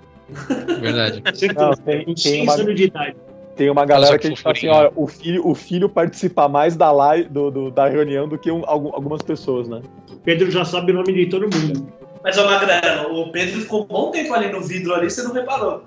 [0.80, 1.22] Verdade.
[1.38, 3.16] Certeza, Não, tem- com tem 6 uma- anos de idade.
[3.56, 6.74] Tem uma galera que a gente fala assim, ó, o filho, o filho participa mais
[6.76, 9.82] da live, do, do- da reunião do que um- algum- algumas pessoas, né?
[10.24, 11.86] Pedro já sabe o nome de todo mundo.
[12.24, 15.32] Mas, ô Magrelo, o Pedro ficou um bom tempo ali no vidro ali, você não
[15.34, 15.84] reparou.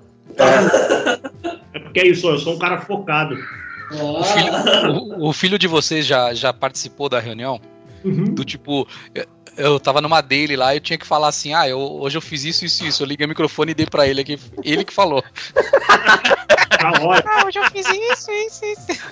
[1.72, 3.36] É porque é isso, ó, eu sou um cara focado.
[3.92, 4.52] O filho,
[4.92, 7.60] o- o filho de vocês já, já participou da reunião?
[8.04, 8.34] Uhum.
[8.34, 8.86] Do tipo,
[9.56, 12.22] eu- tava numa dele lá e eu tinha que falar assim: ah, eu, hoje eu
[12.22, 13.02] fiz isso, isso, isso.
[13.02, 14.38] Eu liguei o microfone e dei pra ele aqui.
[14.62, 15.22] Ele que falou.
[17.02, 17.24] Hora.
[17.26, 19.02] Ah, hoje eu fiz isso, isso, isso.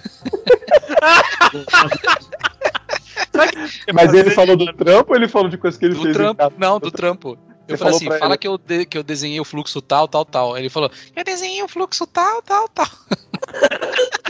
[3.93, 6.19] Mas ele falou do trampo ou ele falou de coisa que ele Do fez em
[6.19, 6.39] trampo.
[6.39, 6.55] casa?
[6.59, 7.37] Não, do trampo.
[7.67, 8.39] Você Eu falei falou assim, fala ele.
[8.39, 10.59] que eu, de- que eu desenhei o fluxo tal, tal, tal.
[10.59, 12.87] Ele falou, eu desenhei o fluxo tal, tal, tal.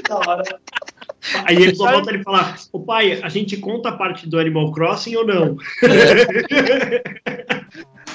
[0.09, 0.43] Da hora.
[1.45, 4.71] Aí ele só volta ele falar: Ô pai, a gente conta a parte do Animal
[4.73, 5.57] Crossing ou não?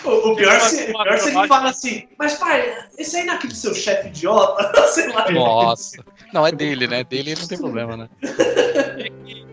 [0.06, 3.18] O, o pior, se, Uma- o pior se uma- ele fala assim, mas pai, esse
[3.18, 4.88] aí não é aquele seu chefe idiota?
[4.88, 5.30] Sei lá.
[5.30, 6.04] Nossa.
[6.34, 7.04] Não, é dele, né?
[7.04, 8.10] Dele não tem problema, né?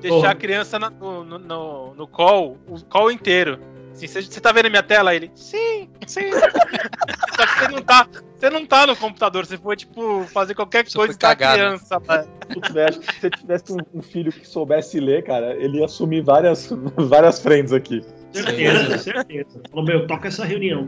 [0.01, 0.31] Deixar Porra.
[0.31, 3.59] a criança no, no, no, no call, o call inteiro.
[3.97, 5.15] Assim, você, você tá vendo a minha tela?
[5.15, 6.31] Ele, sim, sim.
[7.35, 10.87] Só que você não tá, você não tá no computador, você foi, tipo, fazer qualquer
[10.87, 11.99] Você coisa da criança.
[12.93, 16.69] se você tivesse um, um filho que soubesse ler, cara, ele ia assumir várias,
[17.09, 18.05] várias frentes aqui.
[18.33, 19.63] Certeza, certeza.
[19.71, 20.87] Falou, meu, toca essa reunião.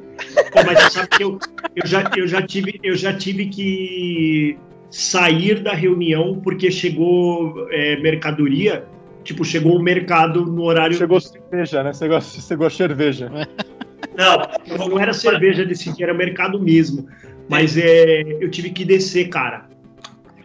[0.53, 1.39] Pô, mas você sabe que eu,
[1.77, 4.59] eu, já, eu, já tive, eu já tive que
[4.91, 8.87] sair da reunião porque chegou é, mercadoria.
[9.29, 10.97] Tipo, chegou o mercado no horário.
[10.97, 11.93] Chegou cerveja, né?
[11.93, 13.31] Chegou, chegou cerveja.
[14.17, 17.07] Não, eu Não era cerveja desse dia, era mercado mesmo.
[17.47, 19.67] Mas é, eu tive que descer, cara.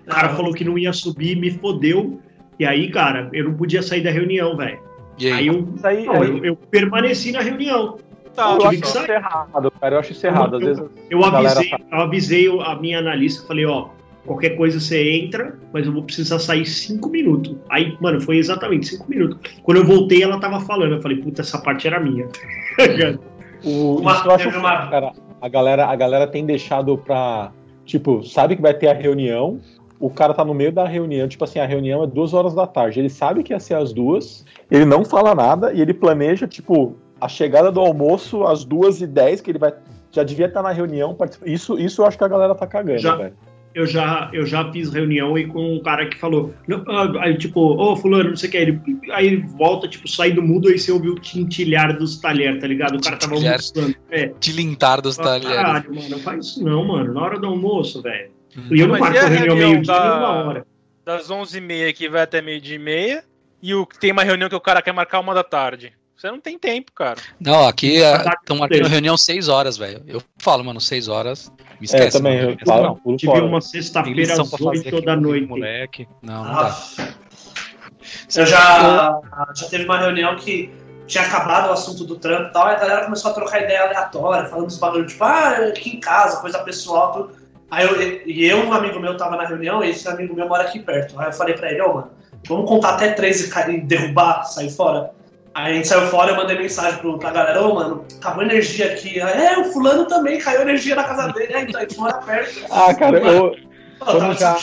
[0.05, 2.19] O cara falou que não ia subir, me fodeu.
[2.59, 4.79] E aí, cara, eu não podia sair da reunião, velho.
[5.17, 5.33] E aí?
[5.33, 7.97] Aí eu, aí, não, eu, eu permaneci na reunião.
[8.35, 9.95] Tá, eu tive acho que isso errado, cara.
[9.95, 10.55] Eu acho isso errado.
[10.57, 13.87] Às Eu- vezes Eu galera avisei, eu avisei a minha analista, falei, ó,
[14.25, 17.55] qualquer coisa você entra, mas eu vou precisar sair cinco minutos.
[17.69, 19.37] Aí, mano, foi exatamente cinco minutos.
[19.63, 20.93] Quando eu voltei, ela tava falando.
[20.95, 22.27] Eu falei, puta, essa parte era minha.
[23.65, 25.13] O, Uma- isso eu acho uma- cara.
[25.39, 27.51] A galera, a galera tem deixado pra.
[27.85, 29.59] Tipo, sabe que vai ter a reunião.
[29.99, 32.67] O cara tá no meio da reunião, tipo assim, a reunião é duas horas da
[32.67, 32.99] tarde.
[32.99, 36.97] Ele sabe que ia ser às duas, ele não fala nada e ele planeja, tipo,
[37.21, 39.73] a chegada do almoço às duas e dez, que ele vai.
[40.11, 41.15] Já devia estar na reunião.
[41.45, 43.33] Isso, isso eu acho que a galera tá cagando, Já- velho.
[43.75, 46.53] Eu já, eu já fiz reunião e com um cara que falou,
[46.87, 48.81] ah, aí tipo, ô fulano, não sei o que, ele,
[49.11, 52.67] aí ele volta, tipo, sai do mudo e você ouviu o tintilhar dos talheres, tá
[52.67, 52.97] ligado?
[52.97, 53.95] O cara tava almoçando.
[54.11, 55.55] É, Tilintar dos talheres.
[55.55, 58.31] caralho, mano, não faz isso não, mano, na hora do almoço, velho.
[58.57, 58.61] Hum.
[58.71, 60.67] E eu não marco a reunião meio-dia da- uma hora.
[61.05, 63.23] Das 11h30 que vai até meio-dia e meia.
[63.61, 65.93] E o, tem uma reunião que o cara quer marcar uma da tarde.
[66.17, 67.17] Você não tem tempo, cara.
[67.39, 70.01] Não, aqui estão marcando reunião 6 horas, velho.
[70.07, 71.51] Eu falo, mano, 6 horas.
[71.59, 72.17] Me É, esquece.
[72.17, 72.37] também.
[72.41, 72.57] mano.
[72.59, 73.45] Eu falo, pulo Tive fora.
[73.45, 75.45] uma sexta-feira às pra fazer 8 aqui da noite.
[75.47, 76.07] moleque.
[76.21, 76.77] Não, não dá.
[78.35, 79.21] Eu já,
[79.55, 80.73] já teve uma reunião que
[81.07, 83.83] tinha acabado o assunto do trampo e tal, e a galera começou a trocar ideia
[83.83, 87.43] aleatória, falando dos bagulhos, tipo, ah, aqui em casa, coisa pessoal, tudo.
[87.69, 90.63] Aí eu, e eu, um amigo meu, tava na reunião, e esse amigo meu mora
[90.63, 91.19] aqui perto.
[91.19, 92.11] Aí eu falei pra ele, ô, mano,
[92.47, 95.11] vamos contar até três e, e derrubar, sair fora?
[95.55, 98.91] Aí a gente saiu fora, eu mandei mensagem pro, pra galera, ô, mano, acabou energia
[98.93, 99.21] aqui.
[99.21, 102.13] Aí, é, o fulano também, caiu energia na casa dele, aí então, a gente mora
[102.19, 102.61] perto.
[102.71, 103.55] Ah, cara, eu.
[103.99, 104.57] Quando já-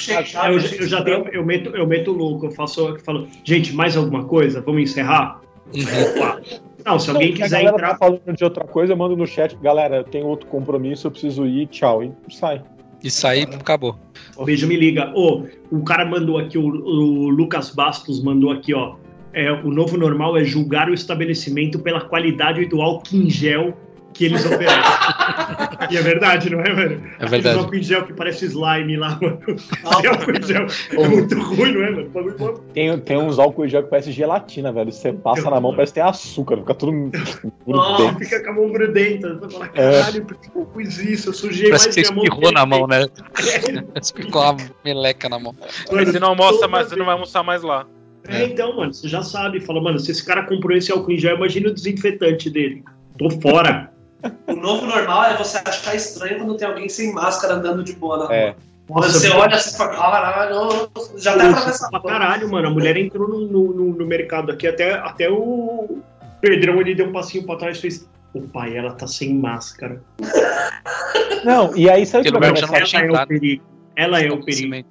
[0.49, 3.97] Eu, eu já tenho, eu meto, eu meto louco, eu faço, eu falo, gente, mais
[3.97, 4.61] alguma coisa?
[4.61, 5.41] Vamos encerrar?
[6.85, 9.27] Não, se alguém a quiser galera entrar, tá falando de outra coisa, eu mando no
[9.27, 12.03] chat, galera, eu tenho outro compromisso, eu preciso ir, tchau.
[12.03, 12.63] E sai.
[13.03, 13.97] Isso aí acabou.
[14.45, 15.11] Beijo, me liga.
[15.15, 18.97] Ô, o cara mandou aqui, o, o Lucas Bastos mandou aqui, ó.
[19.33, 23.77] É, o novo normal é julgar o estabelecimento pela qualidade do álcool em gel
[24.13, 24.83] que eles oferecem.
[25.89, 27.01] e é verdade, não é, velho?
[27.21, 27.59] É verdade.
[27.59, 29.39] álcool em gel que parece slime lá, mano.
[29.85, 30.67] Ah, álcool em gel
[31.01, 32.59] é muito ruim, não é, mano?
[32.75, 34.91] Tem, tem uns álcool em gel que parece gelatina, velho.
[34.91, 36.93] Você passa na mão, parece que tem açúcar, fica tudo
[37.65, 38.19] grudento.
[38.19, 39.35] fica com a mão grudenta.
[39.39, 40.01] Você fala, É.
[40.01, 41.29] caralho, por que eu fiz isso?
[41.29, 42.25] Eu sujei Parece mais que você minha mão.
[42.25, 43.07] espirrou na mão, né?
[43.79, 45.55] É, Parece que ficou uma meleca na mão.
[45.93, 47.87] Aí você não almoça mais, você não vai almoçar mais lá.
[48.29, 49.61] É, então, mano, você já sabe.
[49.61, 52.85] Fala, mano, se esse cara comprou esse álcool em gel, imagina o desinfetante dele.
[53.19, 53.91] Tô fora.
[54.47, 58.19] O novo normal é você achar estranho quando tem alguém sem máscara andando de boa
[58.19, 58.35] na rua.
[58.35, 58.55] É.
[58.87, 62.69] Quando você olha assim e fala, caralho, já tá atravessa pra caralho, mano.
[62.69, 65.99] A mulher entrou no, no, no- no mercado aqui, até, até o
[66.41, 68.09] Pedrão ele deu um passinho pra trás e fez.
[68.35, 70.01] O pai, ela tá sem máscara.
[71.45, 72.67] Não, e aí sabe o começar?
[72.67, 73.65] não Ela é o perigo.
[73.97, 74.87] Ela é o perigo.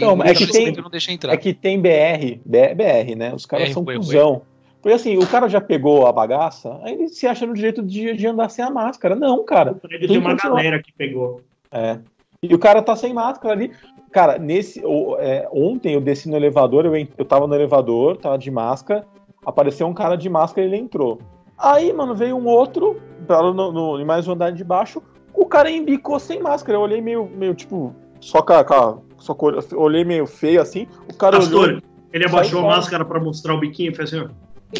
[0.00, 1.32] Não, Não, é que tem- não deixa entrar.
[1.32, 3.32] É que tem BR, BR, né?
[3.34, 3.98] Os caras BR, são ué, ué.
[3.98, 4.42] cuzão.
[4.82, 8.12] Porque assim, o cara já pegou a bagaça, aí ele se acha no direito de,
[8.14, 9.14] de andar sem a máscara.
[9.16, 9.74] Não, cara.
[9.74, 11.40] Prédio tem uma galera que pegou.
[11.72, 11.98] É.
[12.42, 13.72] E o cara tá sem máscara ali.
[14.12, 14.84] Cara, nesse.
[14.84, 19.06] o- é, ontem eu desci no elevador, eu, eu tava no elevador, tava de máscara,
[19.44, 21.18] apareceu um cara de máscara e ele entrou.
[21.58, 25.02] Aí, mano, veio um outro, parou no, no, em mais um andar de baixo,
[25.32, 26.76] o cara embicou sem máscara.
[26.76, 28.64] Eu olhei meio, meio tipo, só com a.
[28.64, 30.86] com a- só com, eu olhei meio feio assim.
[31.10, 31.82] O cara Pastor, olhou.
[32.12, 32.76] ele abaixou a fora.
[32.76, 34.28] máscara pra mostrar o biquinho e fez assim, ó.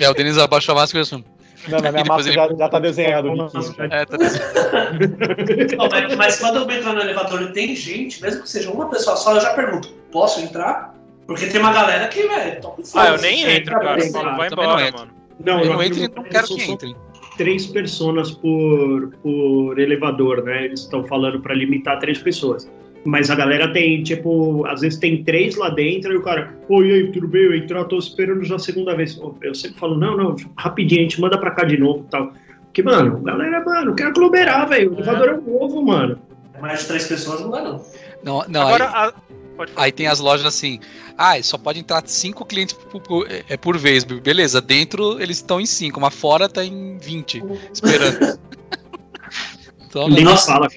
[0.03, 1.25] É, o Denis abaixa a máscara e assim.
[1.69, 3.75] Não, na minha máscara ele- já, já tá desenhado o biquinho.
[3.91, 4.17] É, tá.
[5.79, 8.89] Não, mas, mas quando eu entro no elevador e tem gente, mesmo que seja uma
[8.91, 10.95] pessoa só, eu já pergunto, posso entrar?
[11.27, 12.61] Porque tem uma galera que, velho,
[12.95, 13.99] Ah, eu nem assim, entro, cara.
[14.11, 15.01] Falo, vai também não embora, entro.
[15.01, 15.13] mano.
[15.45, 16.97] Não, Eu eu não entro e não quero que entrem.
[17.39, 20.67] três pessoas por, por elevador, né?
[20.67, 22.71] Eles estão falando pra limitar três pessoas.
[23.05, 26.91] Mas a galera tem, tipo, às vezes tem três lá dentro e o cara, oi,
[26.91, 27.43] aí, tudo bem?
[27.43, 29.21] Eu entrar, tô esperando já a segunda vez.
[29.43, 32.33] Eu sempre falo, não, não, rapidinho, a gente manda pra cá de novo e tal.
[32.65, 34.91] Porque, mano, galera, mano, quer aglomerar, velho.
[34.93, 36.19] O elevador é um ovo, mano.
[36.61, 37.85] Mais de três pessoas não dá, não.
[38.25, 39.15] Não, não Agora, aí, a-
[39.55, 39.85] pode falar.
[39.85, 40.81] aí tem as lojas assim.
[41.19, 44.03] Ah, só pode entrar cinco clientes por, por- é, por vez.
[44.03, 48.39] Beleza, dentro eles estão em cinco, mas fora tá em 20, esperando.
[49.87, 50.53] então, Nem Nossa.
[50.53, 50.69] fala.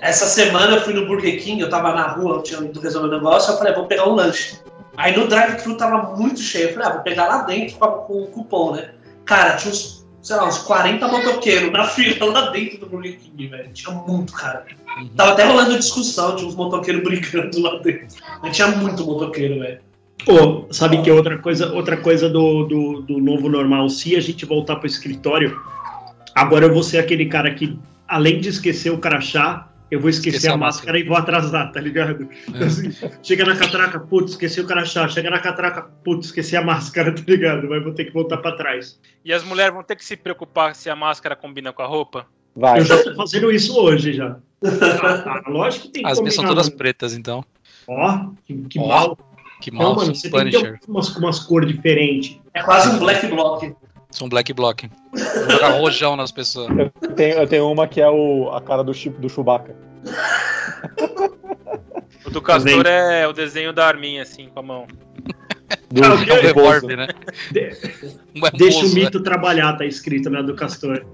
[0.00, 3.08] Essa semana eu fui no Burger King, eu tava na rua, eu tinha ido resolver
[3.08, 4.58] um negócio, eu falei, vou pegar um lanche.
[4.96, 8.22] Aí no drive-thru tava muito cheio, eu falei, ah, vou pegar lá dentro com, com
[8.22, 8.90] o cupom, né?
[9.26, 13.48] Cara, tinha uns, sei lá, uns 40 motoqueiros na fila lá dentro do Burger King,
[13.48, 13.70] velho.
[13.74, 14.64] Tinha muito, cara.
[14.98, 15.08] Uhum.
[15.08, 18.16] Tava até rolando discussão, tinha uns motoqueiros brigando lá dentro.
[18.42, 19.80] Mas tinha muito motoqueiro, velho.
[20.26, 24.44] Ô, sabe que outra coisa, outra coisa do, do, do novo normal, se a gente
[24.44, 25.60] voltar pro escritório,
[26.34, 30.36] agora eu vou ser aquele cara que, além de esquecer o crachá, eu vou esquecer
[30.36, 32.28] Esquecer a a máscara e vou atrasar, tá ligado?
[32.54, 32.64] É.
[32.64, 32.90] Assim,
[33.22, 35.08] chega na catraca, putz, esqueci o crachá.
[35.08, 37.68] Chega na catraca, putz, esqueci a máscara, tá ligado?
[37.68, 38.98] Mas vou ter que voltar pra trás.
[39.24, 42.26] E as mulheres vão ter que se preocupar se a máscara combina com a roupa?
[42.54, 42.80] Vai.
[42.80, 44.36] Eu já tô fazendo isso hoje já.
[44.64, 46.78] Ah, ah, lógico que tem que as minhas são todas mano.
[46.78, 47.44] pretas, então.
[47.86, 49.18] Ó, que, que Ó, mal.
[49.60, 50.80] Que Não, mal, mano, você tem que Punisher.
[50.80, 52.38] ter umas, umas cores diferentes.
[52.52, 53.74] É quase um black block.
[54.16, 54.88] São Black Block.
[55.50, 56.68] Jogar rojão nas pessoas.
[57.02, 59.76] Eu tenho, eu tenho uma que é o, a cara do, Chip- do Chewbacca.
[62.24, 64.86] O do Castor é o desenho da arminha, assim, com a mão.
[65.90, 66.06] Do, Ah.
[66.06, 67.08] É um revólver, né?
[67.52, 67.72] De-
[68.34, 69.04] Um é Deixa o Bozo, né?
[69.04, 71.04] mito trabalhar, tá escrito na do Castor.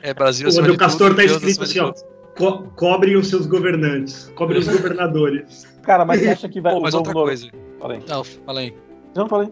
[0.00, 1.92] É Brasil O do Castor tá escrito assim, ó.
[2.36, 4.30] Co cobrem os seus governantes.
[4.36, 5.66] Cobrem os governadores.
[5.82, 6.74] Cara, mas você acha que vai.
[6.74, 7.48] Pô, mas outra coisa.
[7.80, 8.00] Fala aí.
[8.06, 8.72] Não, fala aí.
[9.18, 9.48] Não, falei.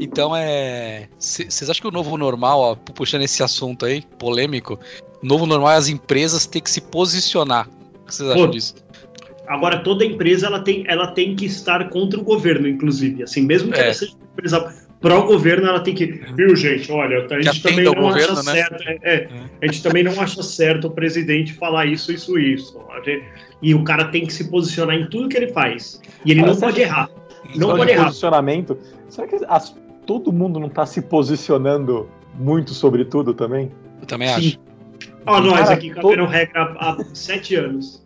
[0.00, 1.08] Então é.
[1.18, 4.78] Vocês acham que o novo normal, ó, puxando esse assunto aí, polêmico,
[5.22, 7.68] o novo normal é as empresas ter que se posicionar.
[8.02, 8.74] O que vocês acham Pô, disso?
[9.46, 13.22] Agora, toda empresa ela tem, ela tem que estar contra o governo, inclusive.
[13.24, 13.84] Assim, mesmo que É.
[13.84, 16.06] ela seja uma empresa pró-governo, ela tem que.
[16.34, 16.90] Viu, gente?
[16.90, 18.52] Olha, a gente também não governo, acha né?
[18.62, 18.82] certo.
[18.88, 19.28] é, é,
[19.62, 22.78] a gente também não acha certo o presidente falar isso, isso, isso.
[23.04, 23.24] Gente-
[23.60, 26.00] e o cara tem que se posicionar em tudo que ele faz.
[26.24, 27.10] E ele Mas não pode acha- errar.
[27.56, 28.04] Não pode de errar.
[28.06, 28.78] posicionamento.
[29.10, 33.70] Será que as- todo mundo não tá se posicionando muito sobre tudo também?
[34.00, 34.34] Eu também Sim.
[34.34, 34.58] acho.
[35.26, 38.02] Ó, nós Cara, aqui cabendo regra há, há sete anos.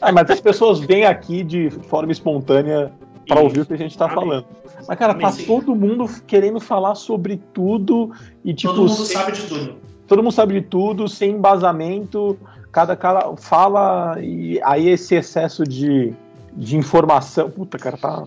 [0.00, 2.92] Ah, mas as pessoas vêm aqui de forma espontânea
[3.26, 4.14] para ouvir o que a gente tá Amém.
[4.16, 4.46] falando.
[4.86, 8.10] Mas, cara, tá todo mundo querendo falar sobre tudo
[8.44, 9.76] e, tipo, Todo mundo sem- sabe de tudo.
[10.06, 12.38] todo mundo sabe de tudo, sem embasamento,
[12.70, 16.12] cada cara fala e aí esse excesso de,
[16.56, 17.50] de informação.
[17.50, 18.24] Puta, cara, tá.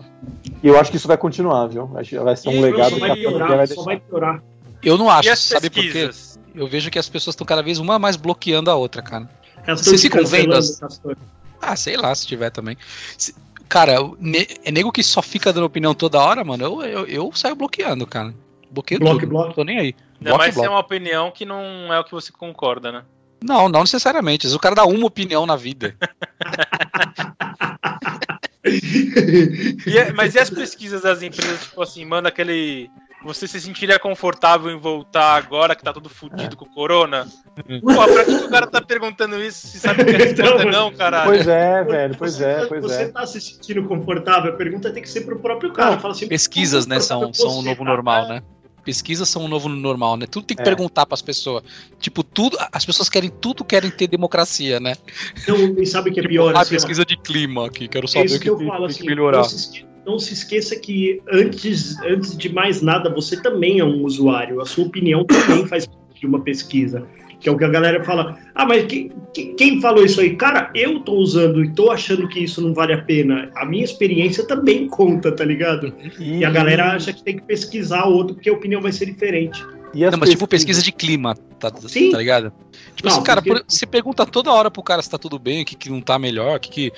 [0.62, 1.86] E eu acho que isso vai continuar, viu?
[1.86, 4.42] Vai ser um E- legado Só que vai piorar, vai só vai piorar.
[4.82, 6.10] Eu não acho, sabe por quê?
[6.54, 9.28] Eu vejo que as pessoas estão cada vez uma mais bloqueando a outra, cara.
[9.66, 10.80] Vocês ficam vendo as-.
[11.60, 12.76] Ah, sei lá, se tiver também.
[13.16, 13.34] Se-
[13.68, 16.64] Cara, ne- é nego que só fica dando opinião toda hora, mano.
[16.64, 18.32] Eu, eu, eu saio bloqueando, cara.
[18.70, 19.28] Bloqueio Bloque, tudo.
[19.28, 19.54] bloque.
[19.54, 19.94] Tô nem aí.
[20.20, 23.02] Ainda mais se é uma opinião que não é o que você concorda, né?
[23.42, 24.46] Não, não necessariamente.
[24.46, 25.94] Às vezes O cara dá uma opinião na vida.
[28.64, 32.90] E é- mas e as pesquisas das empresas, tipo assim, manda aquele.
[33.24, 37.26] Você se sentiria confortável em voltar agora que tá tudo fudido com o corona?
[37.82, 39.66] Pô, pra que o cara tá perguntando isso?
[39.66, 41.28] Se sabe que a resposta é Não, não, caralho.
[41.28, 43.08] Pois é, velho, pois Você é, tá- pois você é.
[43.08, 44.52] tá se sentindo confortável?
[44.52, 45.92] A pergunta tem que ser pro próprio cara.
[45.96, 47.90] Não, Fala assim, Pesquisas, né, são, são o você novo tá?
[47.90, 48.42] normal, né?
[48.88, 50.26] Pesquisas são o novo normal, né?
[50.26, 50.64] Tudo tem que É.
[50.64, 51.62] perguntar pras pessoas.
[52.00, 52.56] Tipo, tudo.
[52.72, 54.94] As pessoas querem tudo, querem ter democracia, né?
[55.46, 56.56] Não, e sabe o que é Tipo, pior?
[56.56, 56.76] ah, assim, ó?
[56.78, 58.86] pesquisa de clima aqui, quero É saber isso o que que, eu tem- falo, tem
[58.86, 59.38] assim, que melhorar.
[59.42, 64.02] Não se, não se esqueça que antes, antes de mais nada, você também é um
[64.04, 64.58] usuário.
[64.62, 67.06] A sua opinião também faz parte de uma pesquisa.
[67.40, 68.36] Que é o que a galera fala.
[68.54, 70.34] Ah, mas quem, quem- quem falou isso aí?
[70.36, 73.50] Cara, eu tô usando e tô achando que isso não vale a pena.
[73.54, 75.94] A minha experiência também conta, tá ligado?
[76.18, 79.06] E a galera acha que tem que pesquisar o outro porque a opinião vai ser
[79.06, 79.64] diferente.
[79.94, 82.10] E Não, mas tipo pesquisa de clima, tá, Sim.
[82.10, 82.52] tá ligado?
[82.94, 85.38] Tipo Não, assim, cara, porque- por- você pergunta toda hora pro cara se tá tudo
[85.38, 86.92] bem, o que, que não tá melhor, o que, que.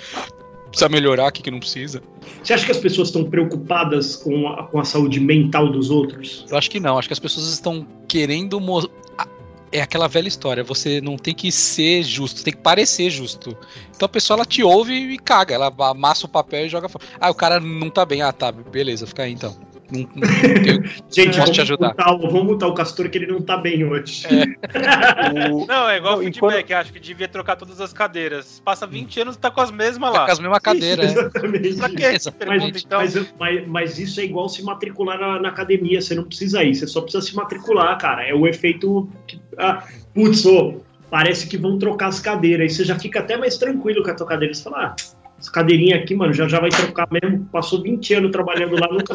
[0.71, 2.01] precisa melhorar, o que, que não precisa.
[2.43, 6.47] Você acha que as pessoas estão preocupadas com a, com a saúde mental dos outros?
[6.51, 8.59] Eu acho que não, acho que as pessoas estão querendo.
[8.61, 9.27] mo- a-
[9.73, 13.57] É aquela velha história, você não tem que ser justo, tem que parecer justo.
[13.95, 17.05] Então a pessoa ela te ouve e caga, ela amassa o papel e joga fora.
[17.21, 19.70] Ah, o cara não tá bem, ah tá, beleza, fica aí então.
[19.93, 21.87] Não- não tenho- Gente, Posso vamos te ajudar.
[21.89, 24.27] Multar, o- vamos multar o Castor que ele não tá bem hoje.
[25.53, 28.61] O- Não, é igual Não, e feedback, acho que devia trocar todas as cadeiras.
[28.65, 30.27] Passa 20 anos e tá com as mesmas Tá lá.
[30.27, 31.21] com as mesmas cadeiras, é.
[31.67, 31.77] Exatamente.
[32.23, 32.99] Pra pergunta, Mas, então?
[33.01, 36.01] mas, mas- mas isso é igual se matricular na, na academia.
[36.01, 38.27] Você não precisa ir, você só precisa se matricular, cara.
[38.27, 39.09] É o efeito.
[39.27, 42.63] Que, ah, putz, ô, parece que vão trocar as cadeiras.
[42.63, 44.55] Aí você já fica até mais tranquilo com a tua cadeira.
[44.55, 44.97] Você fala, ah,
[45.41, 47.47] essa cadeirinha aqui, mano, já, já vai trocar mesmo.
[47.47, 49.15] Passou 20 anos trabalhando lá, nunca.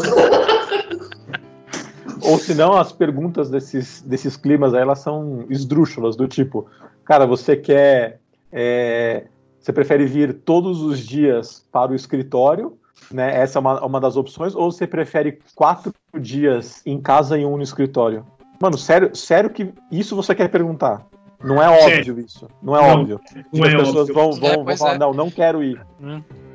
[2.21, 6.65] Ou senão as perguntas desses, desses climas aí, elas são esdrúxulas, do tipo,
[7.03, 8.19] cara, você quer.
[8.51, 9.25] é,
[9.59, 12.77] você prefere vir todos os dias para o escritório,
[13.11, 13.35] né?
[13.35, 17.57] Essa é uma, uma das opções, ou você prefere quatro dias em casa e um
[17.57, 18.25] no escritório?
[18.59, 21.05] Mano, sério, sério que isso você quer perguntar?
[21.43, 22.48] Não é óbvio isso.
[22.62, 23.19] Não é Não, óbvio.
[23.28, 24.13] Tipo, Não as é pessoas óbvio.
[24.15, 24.98] vão, vão, É, vão falar, é.
[24.98, 25.80] não, não quero ir.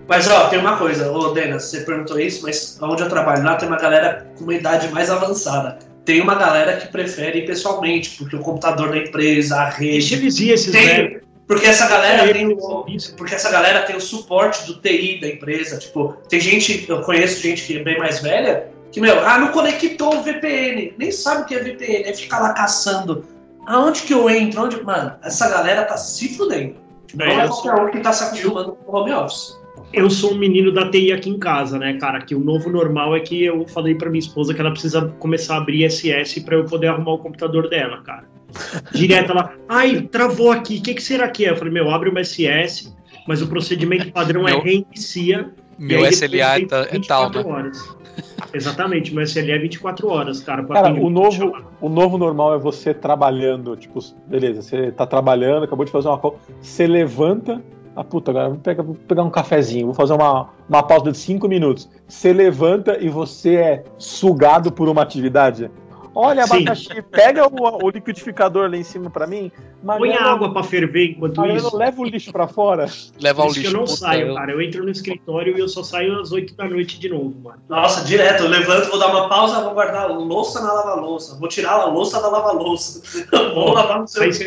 [0.09, 3.55] Mas ó, tem uma coisa, ô Denas, você perguntou isso, mas onde eu trabalho lá
[3.57, 5.79] tem uma galera com uma idade mais avançada.
[6.05, 10.45] Tem uma galera que prefere ir pessoalmente, porque o computador da empresa, a Deixa rede.
[10.47, 11.13] ir, esses velhos.
[11.13, 13.15] Tem, porque essa galera É, tem o, isso.
[13.17, 15.79] porque essa galera tem o suporte do TI da empresa.
[15.79, 19.49] Tipo, tem gente, eu conheço gente que é bem mais velha, que, meu, ah, não
[19.49, 23.25] conectou o VPN, nem sabe o que é VPN, aí fica lá caçando.
[23.67, 24.63] Aonde que eu entro?
[24.63, 24.83] Onde...
[24.83, 26.77] Mano, essa galera tá se fudendo.
[27.15, 29.61] Não É, é eu qualquer um que tá se acostumando com o home office.
[29.93, 32.21] Eu sou um menino da TI aqui em casa, né, cara?
[32.21, 35.57] Que o novo normal é que eu falei pra minha esposa que ela precisa começar
[35.57, 38.25] a abrir SS pra eu poder arrumar o computador dela, cara.
[38.93, 41.51] Direto ela, ai, travou aqui, o que, que será que é?
[41.51, 42.95] Eu falei, meu, abre uma SS,
[43.27, 45.53] mas o procedimento padrão é reinicia.
[45.81, 47.51] E Meu SLA é, vem ta- é tal, 24 né?
[47.51, 47.97] horas.
[48.53, 50.63] Exatamente, meu SLA é 24 horas, cara.
[50.65, 55.85] Cara, o novo, o novo normal é você trabalhando, tipo, beleza, você tá trabalhando, acabou
[55.87, 57.63] de fazer uma coisa, você levanta,
[57.97, 61.17] ah puta, agora vou pegar, vou pegar um cafezinho, vou fazer uma, uma pausa de
[61.17, 61.89] cinco minutos.
[62.07, 65.71] Você levanta e você é sugado por uma atividade.
[66.15, 66.57] Olha, Sim.
[66.57, 69.51] abacaxi, pega o, o liquidificador lá em cima pra mim,
[69.85, 71.77] Põe a água pra ferver enquanto Mariano, isso.
[71.77, 72.87] leva o lixo pra fora.
[73.21, 73.69] Levar Por o lixo.
[73.75, 74.53] eu não saio, eu- cara.
[74.53, 77.63] Eu entro no escritório e eu só saio às 8 da noite de novo, mano.
[77.69, 81.73] Nossa, direto, eu levanto, vou dar uma pausa, vou guardar louça na lava-louça, vou tirar
[81.73, 84.41] a louça da lava-louça, vou lavar no seu Mas-.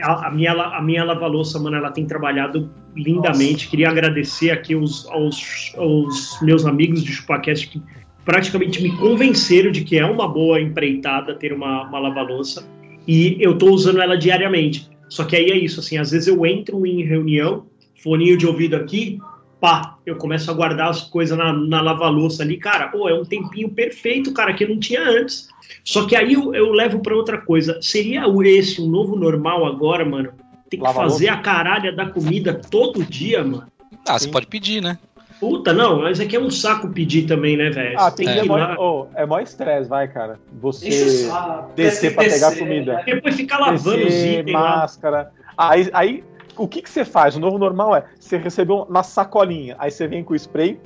[0.00, 3.68] A, a minha, a minha lava-louça, mano, ela tem trabalhado lindamente.
[3.68, 7.82] Queria agradecer aqui aos, aos, aos meus amigos de ChupaCast que
[8.24, 12.66] praticamente me convenceram de que é uma boa empreitada ter uma, uma lava-louça.
[13.06, 14.88] E eu tô usando ela diariamente.
[15.08, 17.66] Só que aí é isso, assim, às vezes eu entro em reunião,
[18.02, 19.18] foninho de ouvido aqui,
[19.60, 22.56] pá, eu começo a guardar as coisas na, na lava-louça ali.
[22.56, 25.48] Cara, pô, é um tempinho perfeito, cara, que eu não tinha antes.
[25.84, 27.78] Só que aí eu, eu levo pra outra coisa.
[27.82, 30.30] Seria o- esse um novo normal agora, mano?
[30.70, 33.64] Tem que fazer a caralha da comida todo dia, mano.
[34.08, 34.98] Ah, você pode pedir, né?
[35.42, 37.96] Puta, não, mas aqui é um saco pedir também, né, velho?
[37.98, 38.30] Ah, tem É.
[38.30, 38.76] que que é ir mó, lá.
[38.78, 40.38] oh, é mó estresse, vai, cara.
[40.60, 40.88] Você
[41.26, 42.92] saco, descer pra pegar comida.
[42.94, 43.02] né?
[43.04, 44.76] Depois ficar lavando os PC, itens lá.
[44.76, 45.32] máscara.
[45.58, 46.24] Aí, aí
[46.56, 47.34] o que, que você faz?
[47.34, 50.78] O novo normal é você recebeu na sacolinha, aí você vem com o spray,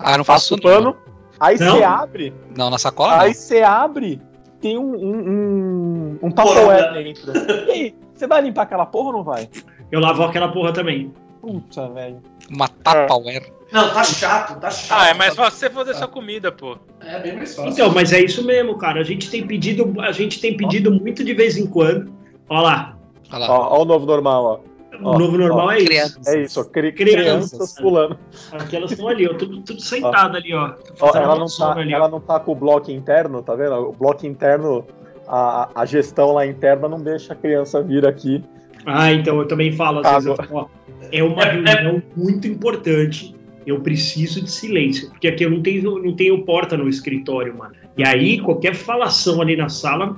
[0.00, 0.96] Ah, não faço pano,
[1.38, 4.22] aí você abre, Não, na sacola aí você abre,
[4.58, 7.30] tem um, um, um, um Tupperware dentro.
[7.68, 9.50] E aí, você vai limpar aquela porra ou não vai?
[9.92, 11.12] Eu lavo aquela porra também.
[11.44, 12.22] Puta, velho.
[12.50, 13.52] Uma Tupperware.
[13.72, 14.98] Não, tá chato, tá chato.
[14.98, 16.76] Ah, é mais fácil você fazer sua comida, pô.
[17.00, 17.70] É bem mais fácil.
[17.72, 19.00] Então, mas é isso mesmo, cara.
[19.00, 22.12] A gente tem pedido, a gente tem pedido muito de vez em quando.
[22.48, 22.96] Olha lá,
[23.32, 23.50] Olha lá.
[23.50, 24.96] Ó, ó o novo normal, ó.
[24.96, 25.86] o Ó, novo normal ó, é isso.
[25.86, 26.20] criança.
[26.26, 26.64] É isso, ó.
[26.64, 27.50] cri- Crianças.
[27.50, 28.18] crianças pulando.
[28.52, 30.74] Aquelas estão ali, ó, tudo, tudo sentado ali, ó.
[31.00, 31.96] Ó, ela, não tá, ali, ó.
[31.96, 33.74] ela não tá com o bloco interno, tá vendo?
[33.74, 34.86] O bloco interno,
[35.26, 38.42] a, a gestão lá interna não deixa a criança vir aqui.
[38.86, 40.66] Ah, então eu também falo, às Tá, vezes, eu falo, ó,
[41.10, 43.34] é uma É- é- reunião muito importante.
[43.66, 47.72] Eu preciso de silêncio, porque aqui eu não tenho, não tenho porta no escritório, mano.
[47.96, 50.16] E aí, qualquer falação ali na sala,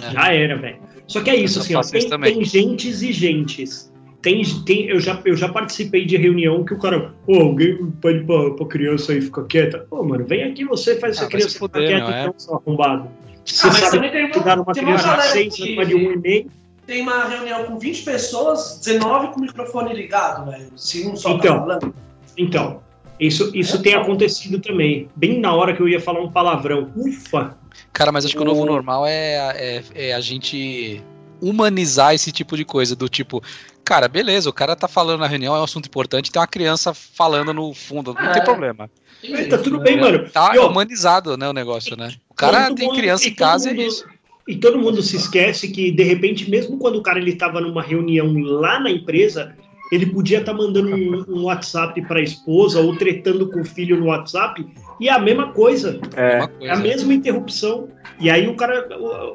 [0.00, 0.10] É.
[0.12, 0.76] já era, velho.
[1.06, 3.92] Só que é isso, assim, ó, tem, tem gentes e gentes.
[4.22, 8.24] Tem, tem, eu, já, eu já participei de reunião que o cara, ô, alguém pede
[8.24, 9.86] pra, pra criança aí ficar quieta.
[9.90, 12.20] Pô, mano, vem aqui você faz essa Ah, vai criança ficar quieta é.
[12.22, 13.08] então, seu arrombado.
[13.44, 16.46] Você Ah, sabe tem que dar uma criança de galera 6 que- uma de 1,5?
[16.86, 20.70] Tem uma reunião com 20 pessoas, 19 com o microfone ligado, velho.
[20.76, 21.54] Se um só Então.
[21.54, 21.94] tá falando.
[22.36, 22.82] Então,
[23.18, 25.08] isso, isso tem acontecido também.
[25.16, 26.90] Bem na hora que eu ia falar um palavrão.
[26.96, 27.56] Ufa!
[27.92, 31.02] Cara, mas acho que o novo normal é, é, é a gente
[31.40, 33.42] humanizar esse tipo de coisa, do tipo,
[33.84, 36.94] cara, beleza, o cara tá falando na reunião, é um assunto importante, tem uma criança
[36.94, 38.44] falando no fundo, não tem É.
[38.44, 38.90] problema.
[39.28, 40.28] Mas tá tudo bem, mano.
[40.30, 42.12] Tá E, ó, humanizado, né, o negócio, né?
[42.28, 44.06] O cara tem mundo- criança em casa e é isso.
[44.46, 47.82] E todo mundo se esquece que, de repente, mesmo quando o cara ele tava numa
[47.82, 49.54] reunião lá na empresa,
[49.90, 53.98] ele podia estar mandando um, um WhatsApp para a esposa ou tretando com o filho
[53.98, 54.66] no WhatsApp,
[55.00, 57.88] e é a mesma coisa, É, Uma é a mesma interrupção.
[58.20, 58.88] E aí o cara,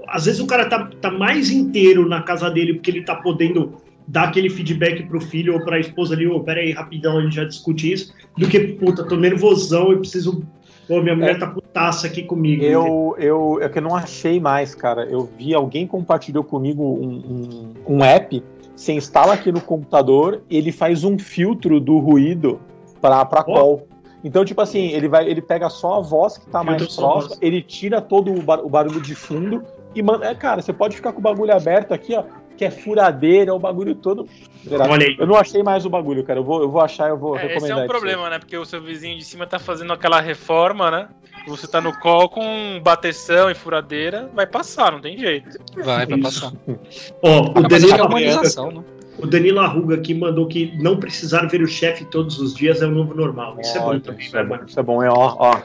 [0.07, 3.73] às vezes o cara tá, tá mais inteiro na casa dele porque ele tá podendo
[4.07, 7.35] dar aquele feedback pro filho ou pra esposa ali, ô, pera aí, rapidão, a gente
[7.35, 10.43] já discute isso, do que, puta, tô nervosão e preciso,
[10.89, 12.63] pô, minha mulher tá putaça aqui comigo.
[12.63, 15.05] Eu, eu, é que eu não achei mais, cara.
[15.05, 18.43] Eu vi alguém compartilhou comigo um, um, um app.
[18.75, 22.59] Você instala aqui no computador, ele faz um filtro do ruído
[22.99, 23.43] para para Ó.
[23.43, 23.87] call.
[24.23, 27.61] Então, tipo assim, ele vai, ele pega só a voz que tá mais próxima, ele
[27.61, 29.63] tira todo o, bar- o barulho de fundo
[29.95, 30.25] e manda.
[30.25, 32.23] É, cara, você pode ficar com o bagulho aberto aqui, ó,
[32.59, 34.27] que é furadeira, o bagulho todo.
[34.69, 35.15] Olha aí.
[35.17, 36.39] Eu não achei mais o bagulho, cara.
[36.39, 37.79] Eu vou, eu vou achar, eu vou É, esse recomendar.
[37.79, 38.37] é um problema, né?
[38.37, 41.07] Porque o seu vizinho de cima tá fazendo aquela reforma, né?
[41.47, 45.57] Você tá no call com bateção e furadeira, vai passar, não tem jeito.
[45.77, 46.41] Vai, vai Isso.
[46.41, 46.53] passar.
[47.23, 48.83] Ó, o Ah, mas Danilo, é humanização, né?
[49.17, 52.85] o Danilo Arruga aqui mandou que não precisar ver o chefe todos os dias é
[52.87, 53.55] o novo normal.
[53.61, 54.67] Isso é bom também, isso é né, bom, mano?
[54.67, 55.61] isso é bom, é ó, ó.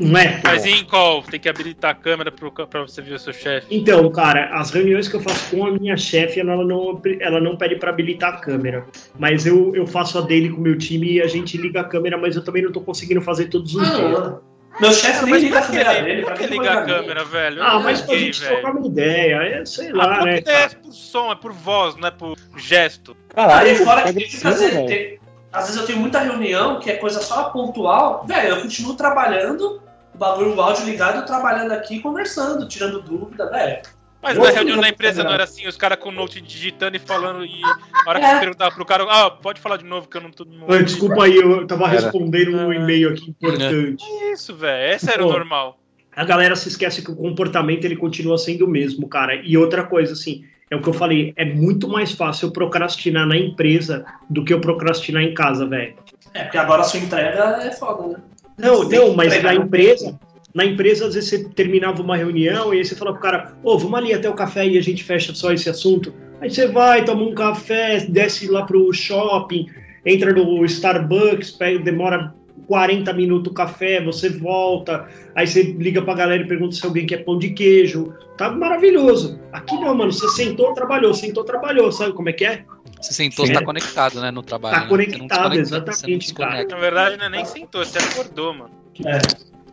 [0.00, 0.40] Não é?
[0.44, 3.66] Mas em call, tem que habilitar a câmera pro, pra você ver o seu chefe.
[3.70, 7.56] Então, cara, as reuniões que eu faço com a minha chefe, ela não, ela não
[7.56, 8.86] pede pra habilitar a câmera.
[9.18, 11.84] Mas eu, eu faço a dele com o meu time e a gente liga a
[11.84, 14.18] câmera, mas eu também não tô conseguindo fazer todos os dias.
[14.18, 14.38] Ah,
[14.80, 16.22] meu chefe nem Mas liga a câmera ele- dele.
[16.24, 17.62] pra que ligar a câmera, velho?
[17.62, 18.52] Ah, mas pra gente velho.
[18.60, 20.42] trocar uma ideia, é, sei Ah, lá, troca né?
[20.44, 23.16] é por som, é por voz, não é por gesto.
[23.34, 25.18] Caralho, Aí fora que
[25.52, 28.26] às vezes eu tenho muita reunião que é coisa só pontual.
[28.28, 29.80] Velho, eu continuo trabalhando,
[30.16, 33.82] o bagulho, o áudio ligado, eu trabalhando aqui, conversando, tirando dúvida, velho.
[34.22, 36.96] Mas Nossa, na reunião da empresa não era assim, os caras com o note digitando
[36.96, 38.34] e falando, e a hora que É.
[38.34, 40.44] você perguntava pro cara, ah, pode falar de novo que eu não tô.
[40.44, 41.92] não Ah, ouvi." Desculpa aí, eu tava Era.
[42.00, 42.74] respondendo um Ah.
[42.74, 43.96] e-mail aqui importante.
[44.04, 45.32] Que Isso, velho, esse era o Pô.
[45.34, 45.78] normal.
[46.16, 49.34] A galera se esquece que o comportamento ele continua sendo o mesmo, cara.
[49.44, 53.26] E outra coisa, assim, é o que eu falei, é muito mais fácil eu procrastinar
[53.26, 55.94] na empresa do que eu procrastinar em casa, velho.
[56.34, 58.16] É, porque agora a sua entrega é foda, né?
[58.58, 60.18] Não, não, mas na empresa,
[60.54, 63.78] na empresa, às vezes você terminava uma reunião e aí você fala pro cara, ô,
[63.78, 66.14] vamos ali até o café e a gente fecha só esse assunto.
[66.40, 69.66] Aí você vai, toma um café, desce lá pro shopping,
[70.04, 72.34] entra no Starbucks, pega, demora
[72.66, 77.18] 40 minutos café, você volta, aí você liga pra galera e pergunta se alguém quer
[77.24, 78.12] pão de queijo.
[78.36, 79.38] Tá maravilhoso.
[79.52, 82.64] Aqui não, mano, você sentou, trabalhou, sentou, trabalhou, sabe como é que é?
[83.00, 83.52] Você sentou, Sim.
[83.52, 84.74] você tá conectado, né, no trabalho.
[84.76, 84.88] Tá né?
[84.88, 86.64] Conectado, exatamente, cara.
[86.64, 88.70] Na verdade, não é nem sentou, você acordou, mano.
[89.04, 89.18] É,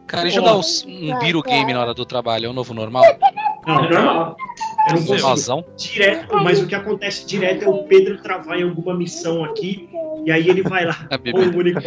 [0.05, 3.03] Cara, e jogar uns- um Biro Game na hora do trabalho é o novo normal?
[3.66, 4.36] Não, é normal.
[4.88, 5.14] eu não consigo.
[5.14, 5.66] Normalzão?
[5.78, 9.89] direto, mas o que acontece direto é o Pedro travar em alguma missão aqui,
[10.26, 10.97] e aí ele vai lá.
[11.09, 11.57] É, Ô, bebê.
[11.57, 11.80] único.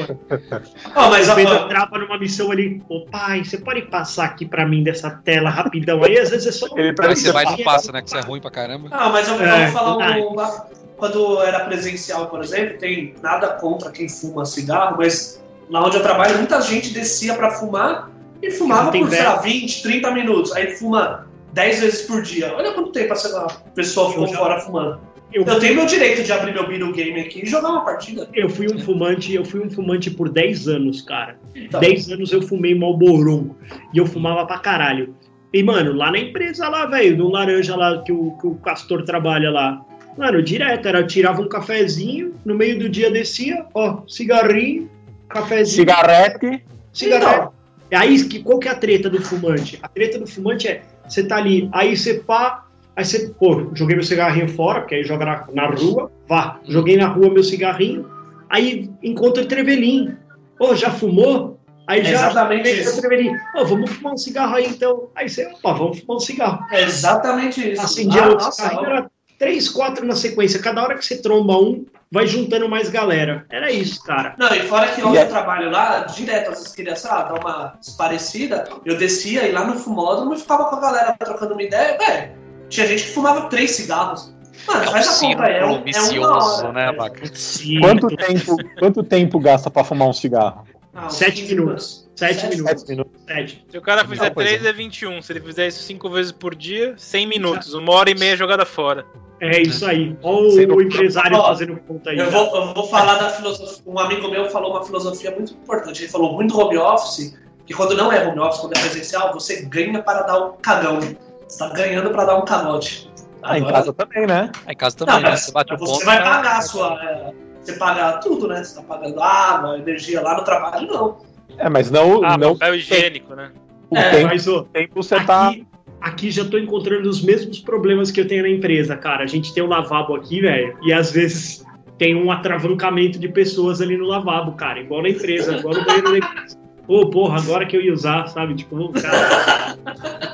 [0.94, 4.46] Ó, mas O Pedro ó, trava numa missão ali, ô pai, você pode passar aqui
[4.46, 6.02] pra mim dessa tela rapidão?
[6.04, 6.66] Aí às vezes é só.
[6.76, 8.02] Ele parece você vai e Aí não passa, né?
[8.02, 8.88] Que você é ruim pra caramba.
[8.90, 10.20] Ah, mas eu É, vou falar verdade.
[10.22, 10.66] um, uma-
[10.96, 16.02] Quando era presencial, por exemplo, tem nada contra quem fuma cigarro, mas lá onde eu
[16.02, 18.10] trabalho, muita gente descia pra fumar
[18.42, 19.42] e fumava por, sei lá, velho.
[19.60, 20.52] 20, 30 minutos.
[20.52, 22.54] Aí fuma 10 vezes por dia.
[22.54, 25.00] Olha quanto tempo essa pessoa ficou já- fora fumando.
[25.32, 28.28] Eu, Eu tenho meu direito de abrir meu video game aqui e jogar uma partida.
[28.34, 31.38] eu fui um fumante, eu fui um fumante por 10 anos, cara.
[31.54, 33.56] Então, 10 anos eu fumei Malboro
[33.92, 35.14] e eu fumava pra caralho.
[35.52, 39.02] E, mano, lá na empresa lá, velho, no laranja lá que o, que o Castor
[39.02, 39.80] trabalha lá.
[40.16, 44.90] Mano, direto, era, eu tirava um cafezinho, no meio do dia descia, ó, cigarrinho,
[45.28, 45.76] cafezinho.
[45.88, 46.62] Cigarrete.
[46.92, 47.52] Cigarro.
[47.92, 49.78] Aí, que, qual que é a treta do fumante?
[49.82, 53.96] A treta do fumante é, você tá ali, aí você pá, aí você, pô, joguei
[53.96, 58.08] meu cigarrinho fora, porque aí joga na, na rua, vá, joguei na rua meu cigarrinho,
[58.48, 60.16] aí encontra o trevelinho.
[60.58, 61.58] Ô, já fumou?
[61.86, 62.98] Aí É já exatamente pega isso.
[62.98, 63.36] o trevelinho.
[63.54, 65.08] Ô, vamos fumar um cigarro aí então.
[65.14, 66.66] Aí você, opa, vamos fumar um cigarro.
[66.72, 67.82] É exatamente isso.
[67.82, 70.58] Acendia Ah, outro cigarrinho, era três, quatro na sequência.
[70.60, 71.84] Cada hora que você tromba um,
[72.16, 73.44] vai juntando mais galera.
[73.50, 74.34] Era isso, cara.
[74.38, 77.22] Não, e fora que onde é- eu trabalho lá, direto, às vezes queria, sei lá,
[77.22, 81.52] dar uma parecida, eu descia e lá no fumódromo e ficava com a galera trocando
[81.52, 82.32] uma ideia, velho.
[82.68, 84.34] Tinha gente que fumava três cigarros.
[84.66, 86.72] Mano, É um faz a conta, é, um, é uma vicioso, hora.
[86.72, 87.10] né?
[87.34, 87.80] Sim.
[87.80, 90.66] Quanto tempo, quanto tempo gasta pra fumar um cigarro?
[90.94, 92.08] Ah, Sete 15 minutos.
[92.16, 92.80] Sete Sete minutos.
[92.80, 93.22] Sete minutos.
[93.26, 93.66] Sete.
[93.68, 95.20] Se o cara fizer 3 é 21.
[95.20, 97.74] Se ele fizer isso 5 vezes por dia, 100 minutos.
[97.74, 99.04] Uma hora e meia jogada fora.
[99.40, 100.16] É isso aí.
[100.22, 102.18] Olha o empresário fazendo conta aí.
[102.18, 103.82] Eu vou, eu vou falar da filosofia.
[103.86, 106.02] Um amigo meu falou uma filosofia muito importante.
[106.02, 109.62] Ele falou muito home office, que quando não é home office, quando é presencial, você
[109.66, 110.98] ganha para dar um cagão.
[111.46, 113.10] Você tá ganhando para dar um canote.
[113.42, 114.50] Ah, em Agora- casa também, né?
[114.68, 115.36] Em casa também, Não, né?
[115.36, 116.04] Você bate o você ponto.
[116.06, 116.98] vai tá- pagar a sua.
[117.04, 117.32] é,
[117.62, 118.62] Você paga tudo, né?
[118.64, 121.18] Você tá pagando água, energia lá no trabalho, não.
[121.58, 123.50] É, mas não, Ah, não papel higiênico, né?
[123.90, 125.52] o É, tempo, Mas, ô, tempo você tá.
[126.00, 129.24] Aqui, já tô encontrando os mesmos problemas que eu tenho na empresa, cara.
[129.24, 131.64] A gente tem um lavabo aqui, velho, e às vezes
[131.98, 134.80] tem um atravancamento de pessoas ali no lavabo, cara.
[134.80, 136.58] Igual na empresa, igual no banheiro da empresa.
[136.88, 138.54] Ô, porra, agora que eu ia usar, sabe?
[138.54, 139.76] Tipo, cara.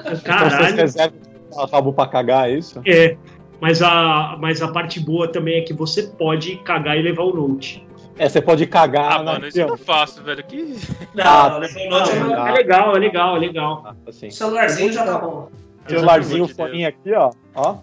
[0.00, 0.76] Então vocês Caralho.
[0.76, 1.18] reservam
[1.54, 2.80] lavabo pra cagar, é isso?
[2.86, 3.16] É.
[3.60, 7.32] Mas a, mas a parte boa também é que você pode cagar e levar o
[7.34, 7.86] note.
[8.18, 10.42] É, você pode cagar Ah, mano, isso eu não faço, velho.
[10.44, 10.76] Que...
[11.14, 13.96] Não, Ah, não, é não, É legal, é legal, é legal.
[14.06, 14.28] assim.
[14.28, 15.48] O celularzinho já tá bom.
[15.88, 17.30] Celularzinho, o foninho aqui, ó.
[17.54, 17.76] ó.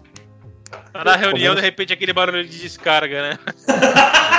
[0.92, 3.38] Tá na reunião, de repente, aquele barulho de descarga, né?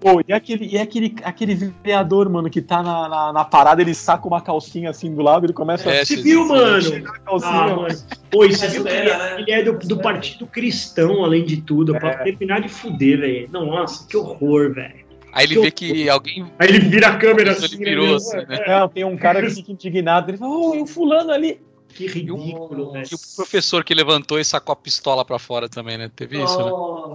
[0.00, 3.94] Pô, e aquele, e aquele, aquele vereador, mano, que tá na, na, na parada, ele
[3.94, 7.02] saca uma calcinha assim do lado, ele começa É, a Você viu, mano?
[7.24, 7.50] calcinha.
[7.50, 7.88] Ah, mano.
[8.30, 11.92] Pô, isso é É viu que ele é do, do Partido Cristão, além de tudo.
[11.94, 13.48] Pra terminar de fuder, velho.
[13.50, 15.09] Nossa, que horror, velho.
[15.32, 16.44] Aí ele vê que alguém.
[16.58, 17.76] Aí ele vira a câmera Ele assim.
[17.78, 18.14] virou né?
[18.16, 18.64] assim, né?
[18.66, 21.60] Não, tem um cara que fica indignado, ele fala, ô, e o fulano ali?
[21.88, 23.06] Que ridículo, velho.
[23.10, 26.10] E o professor que levantou e sacou a pistola pra fora também, né?
[26.14, 26.64] Teve isso, né?
[26.72, 27.14] O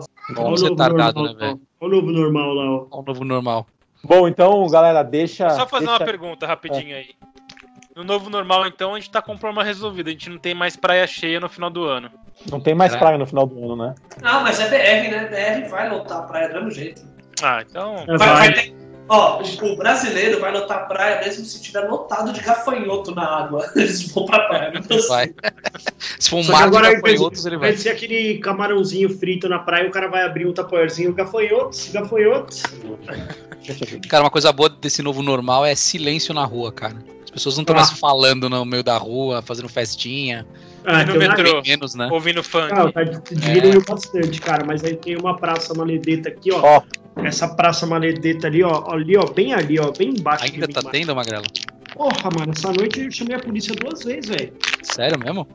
[0.49, 1.61] você novo tardado, normal, né, velho?
[1.79, 2.87] Olha o novo normal lá, ó.
[2.91, 3.67] Olha o novo normal.
[4.03, 5.49] Bom, então, galera, deixa...
[5.51, 7.09] Só fazer uma deixa- pergunta rapidinho aí.
[7.95, 10.09] No novo normal, então, a gente tá com o problema resolvido.
[10.09, 12.11] A gente não tem mais praia cheia no final do ano.
[12.51, 12.97] Não tem mais É.
[12.97, 13.95] praia no final do ano, né?
[14.21, 15.61] Não, mas é BR, né?
[15.63, 17.14] BR vai lotar a praia do mesmo jeito.
[17.43, 17.95] Ah, então.
[18.07, 18.37] É, Vai, vai.
[18.37, 18.75] vai ter.
[19.07, 23.69] Ó, o brasileiro vai lotar a praia mesmo se tiver lotado de gafanhoto na água.
[23.75, 24.71] Eles vão pra praia.
[24.75, 25.31] Então, Vai.
[26.19, 27.73] Se for um mar de agora, de- gafanhotos, ele vai.
[27.73, 32.63] de ser aquele camarãozinho frito na praia, o cara vai abrir um tapoerzinho gafanhotos, gafanhotos.
[34.09, 36.95] Cara, uma coisa boa desse novo normal é silêncio na rua, cara.
[37.23, 37.79] As pessoas não estão Ah.
[37.79, 40.45] mais falando no meio da rua, fazendo festinha.
[40.83, 41.61] Ah, no tem uma- metrô.
[41.65, 42.07] Menos, né?
[42.11, 42.71] Ouvindo funk.
[42.71, 46.59] Ah, tá, diminuiu bastante, cara, mas aí tem uma praça maledeta aqui, ó.
[46.63, 46.81] Ó.
[47.23, 50.43] Essa praça maledeta ali, ó, ali, ó, bem ali, ó, bem embaixo.
[50.45, 51.45] Ainda tá tendo, Magrelo?
[51.93, 54.53] Porra, mano, essa noite eu chamei a polícia duas vezes, velho.
[54.83, 55.47] Sério mesmo?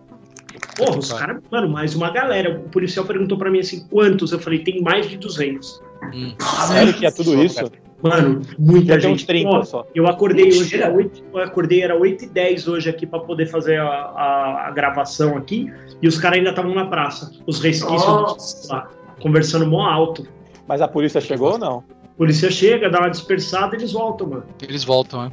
[0.76, 2.58] Porra, os caras, mano, mais uma galera.
[2.64, 4.32] O policial perguntou pra mim assim, quantos?
[4.32, 5.80] Eu falei, tem mais de 200.
[6.14, 6.32] Hum.
[6.68, 7.70] Sério que é tudo isso?
[8.02, 9.26] Mano, muita Já gente.
[9.26, 9.86] 30 Ó, só.
[9.94, 13.44] Eu acordei hoje, era 8, eu acordei, era 8 e 10 hoje aqui pra poder
[13.46, 17.30] fazer a, a- a gravação aqui, e os caras ainda estavam na praça.
[17.46, 18.88] Os resquícios lá,
[19.20, 20.26] conversando mó alto.
[20.70, 21.82] Mas a polícia chegou ou não?
[22.14, 24.44] A polícia chega, dá uma dispersada e eles voltam, mano.
[24.62, 25.32] Eles voltam, né?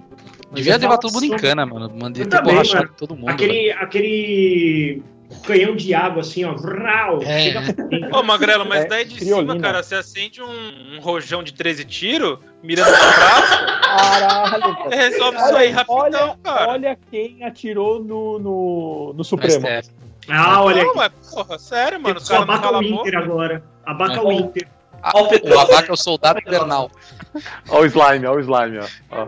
[0.52, 1.92] Devia é levar todo mundo em cana, mano.
[1.96, 2.96] Mandei ter também, borrachado mano.
[2.98, 3.30] todo mundo.
[3.30, 5.04] Aquele, aquele
[5.46, 6.56] canhão de água, assim, ó.
[6.56, 7.40] Vrau, É.
[7.40, 9.54] chega Ô, Magrelo, mas É, daí de criolina.
[9.54, 14.90] cima, cara, você acende um, um rojão de 13 tiros, mirando no braço, Caralho, você
[14.90, 14.96] cara.
[14.96, 16.72] resolve isso aí rapidão, olha, cara.
[16.72, 19.54] olha quem atirou no, no, no Supremo.
[19.68, 19.92] STF.
[20.30, 21.12] Ah, olha Não, aqui.
[21.22, 23.64] mas, porra, sério, mano, os caras não abaca o Inter agora.
[23.86, 24.22] Abaca É.
[24.22, 24.68] o Inter.
[25.02, 26.90] Ah, Ó, o abaca é o soldado invernal.
[27.70, 28.86] Olha o slime, olha o slime, ó.
[29.12, 29.28] ó.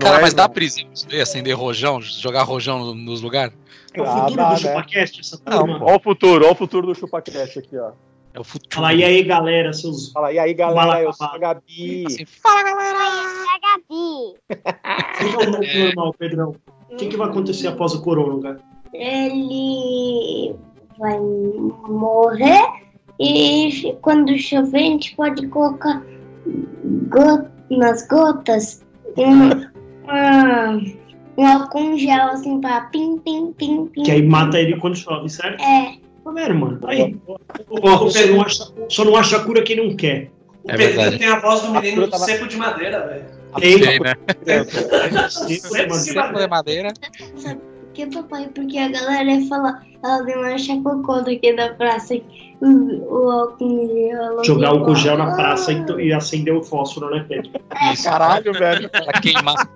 [0.00, 3.54] Cara, é, mas dá prisão isso aí, acender rojão, jogar rojão no- nos lugares?
[3.94, 4.56] É o Ah, futuro dá, do né?
[4.58, 5.78] ChupaCast, essa turma.
[5.84, 7.92] Olha o futuro, olha o futuro do ChupaCast aqui, ó.
[8.34, 8.74] É o futuro.
[8.74, 10.10] Fala, e aí, galera, seus.
[10.10, 11.40] Fala, e aí, galera, Fala, eu sou a fala.
[11.40, 12.04] Gabi.
[12.06, 12.98] Assim, fala, galera!
[15.18, 15.84] Quem é o novo É.
[15.84, 16.56] normal, Pedrão?
[16.90, 18.60] O que, que vai acontecer após o corona, cara?
[18.94, 20.54] ele
[20.98, 22.81] vai morrer
[23.22, 26.02] e quando chover a gente pode colocar
[27.08, 28.84] go- nas gotas
[29.16, 29.50] um,
[30.08, 30.78] ah,
[31.38, 34.02] um álcool gel assim pra pim, pim, pim, pim.
[34.02, 35.62] Que aí mata ele quando chove, certo?
[35.62, 35.94] É,
[36.24, 36.80] Tá vendo, mano?
[36.86, 37.16] Aí.
[37.82, 40.30] Ó, só, não acha, só não acha cura quem não quer.
[40.64, 41.18] O É Pedrinho verdade.
[41.18, 43.24] tem a voz do menino Arthur tava- seco de madeira, velho.
[43.60, 44.14] Tem, Sei, né?
[45.28, 46.44] Seco de madeira.
[46.44, 46.92] é madeira.
[47.36, 48.48] sabe por que, papai?
[48.54, 52.51] Porque a galera ia falar, ela deu uma chacocó daqui da praça, o, o gel.
[54.44, 57.50] Jogar álcool gel na praça e, e acender o fósforo, né, Pedro?
[57.92, 58.88] Isso, Caralho, velho.
[58.88, 59.68] pra queimar.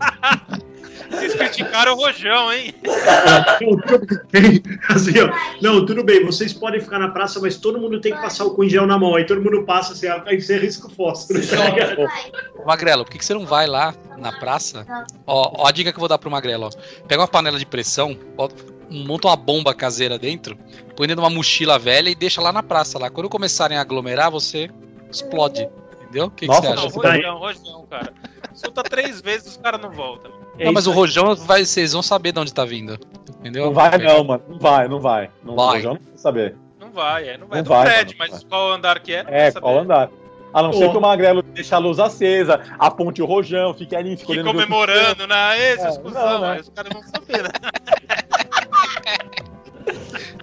[1.08, 2.74] Vocês criticaram o rojão, hein?
[2.84, 4.60] Não, tudo bem.
[4.88, 5.32] Assim, ó.
[5.62, 8.68] Não, tudo bem, vocês podem ficar na praça, mas todo mundo tem que passar o
[8.68, 9.14] gel na mão.
[9.14, 11.40] Aí todo mundo passa, assim, aí você risca o fósforo.
[11.46, 12.64] Tá?
[12.66, 14.84] Magrelo, por que, que você não vai lá na praça?
[15.26, 16.70] Ó, ó a dica que eu vou dar pro Magrelo, ó.
[17.06, 20.56] Pega uma panela de pressão, bota- monta uma bomba caseira dentro,
[20.96, 23.10] põe dentro de uma mochila velha e deixa lá na praça lá.
[23.10, 24.70] Quando começarem a aglomerar, você
[25.10, 25.68] explode.
[26.02, 26.26] Entendeu?
[26.26, 27.00] O que, que Nossa, você Não, acha?
[27.00, 28.12] tá rojão, rojão, cara.
[28.54, 30.30] Solta três vezes os caras não voltam.
[30.58, 32.98] É Não, mas o rojão vai, vocês vão saber de onde tá vindo.
[33.40, 33.66] Entendeu?
[33.66, 34.42] Não vai, não, mano.
[34.48, 35.30] Não vai, não vai.
[35.44, 35.78] Não Vai.
[35.78, 36.56] Eu já não quero saber.
[36.80, 37.58] Não vai, é, não vai.
[37.58, 39.22] Não do vai, prédio, mano, mas não qual andar que é?
[39.24, 39.60] não É, vai saber.
[39.62, 40.10] qual andar?
[40.54, 44.10] A não ser que o Magrelo deixe a luz acesa, aponte o rojão, fique ali
[44.16, 44.48] Que escolhendo.
[44.50, 45.72] comemorando, né?
[45.72, 46.48] Esses É, cuzão, não, né?
[46.56, 47.50] mas os caras vão saber, né?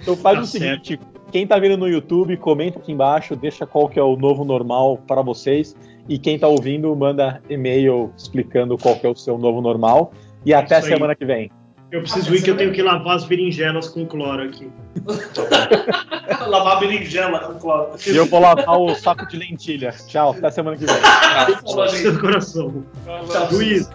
[0.02, 1.00] Então faz Tá o seguinte:
[1.32, 4.98] quem tá vendo no YouTube, comenta aqui embaixo, deixa qual que é o novo normal
[5.08, 5.76] para vocês.
[6.08, 10.14] E quem tá ouvindo, manda e-mail explicando qual que é o seu novo normal.
[10.46, 10.94] E até Isso aí.
[10.94, 11.50] semana que vem.
[11.92, 14.68] Eu preciso ir que eu tenho que lavar as berinjelas com cloro aqui.
[16.48, 17.92] Lavar berinjela com cloro.
[18.08, 19.94] E eu vou lavar o saco de lentilha.
[20.08, 20.96] Tchau, até semana que vem.
[21.88, 21.98] Gente.
[22.02, 22.84] Seu coração.
[23.06, 23.48] Tchau.
[23.52, 23.88] Luiz,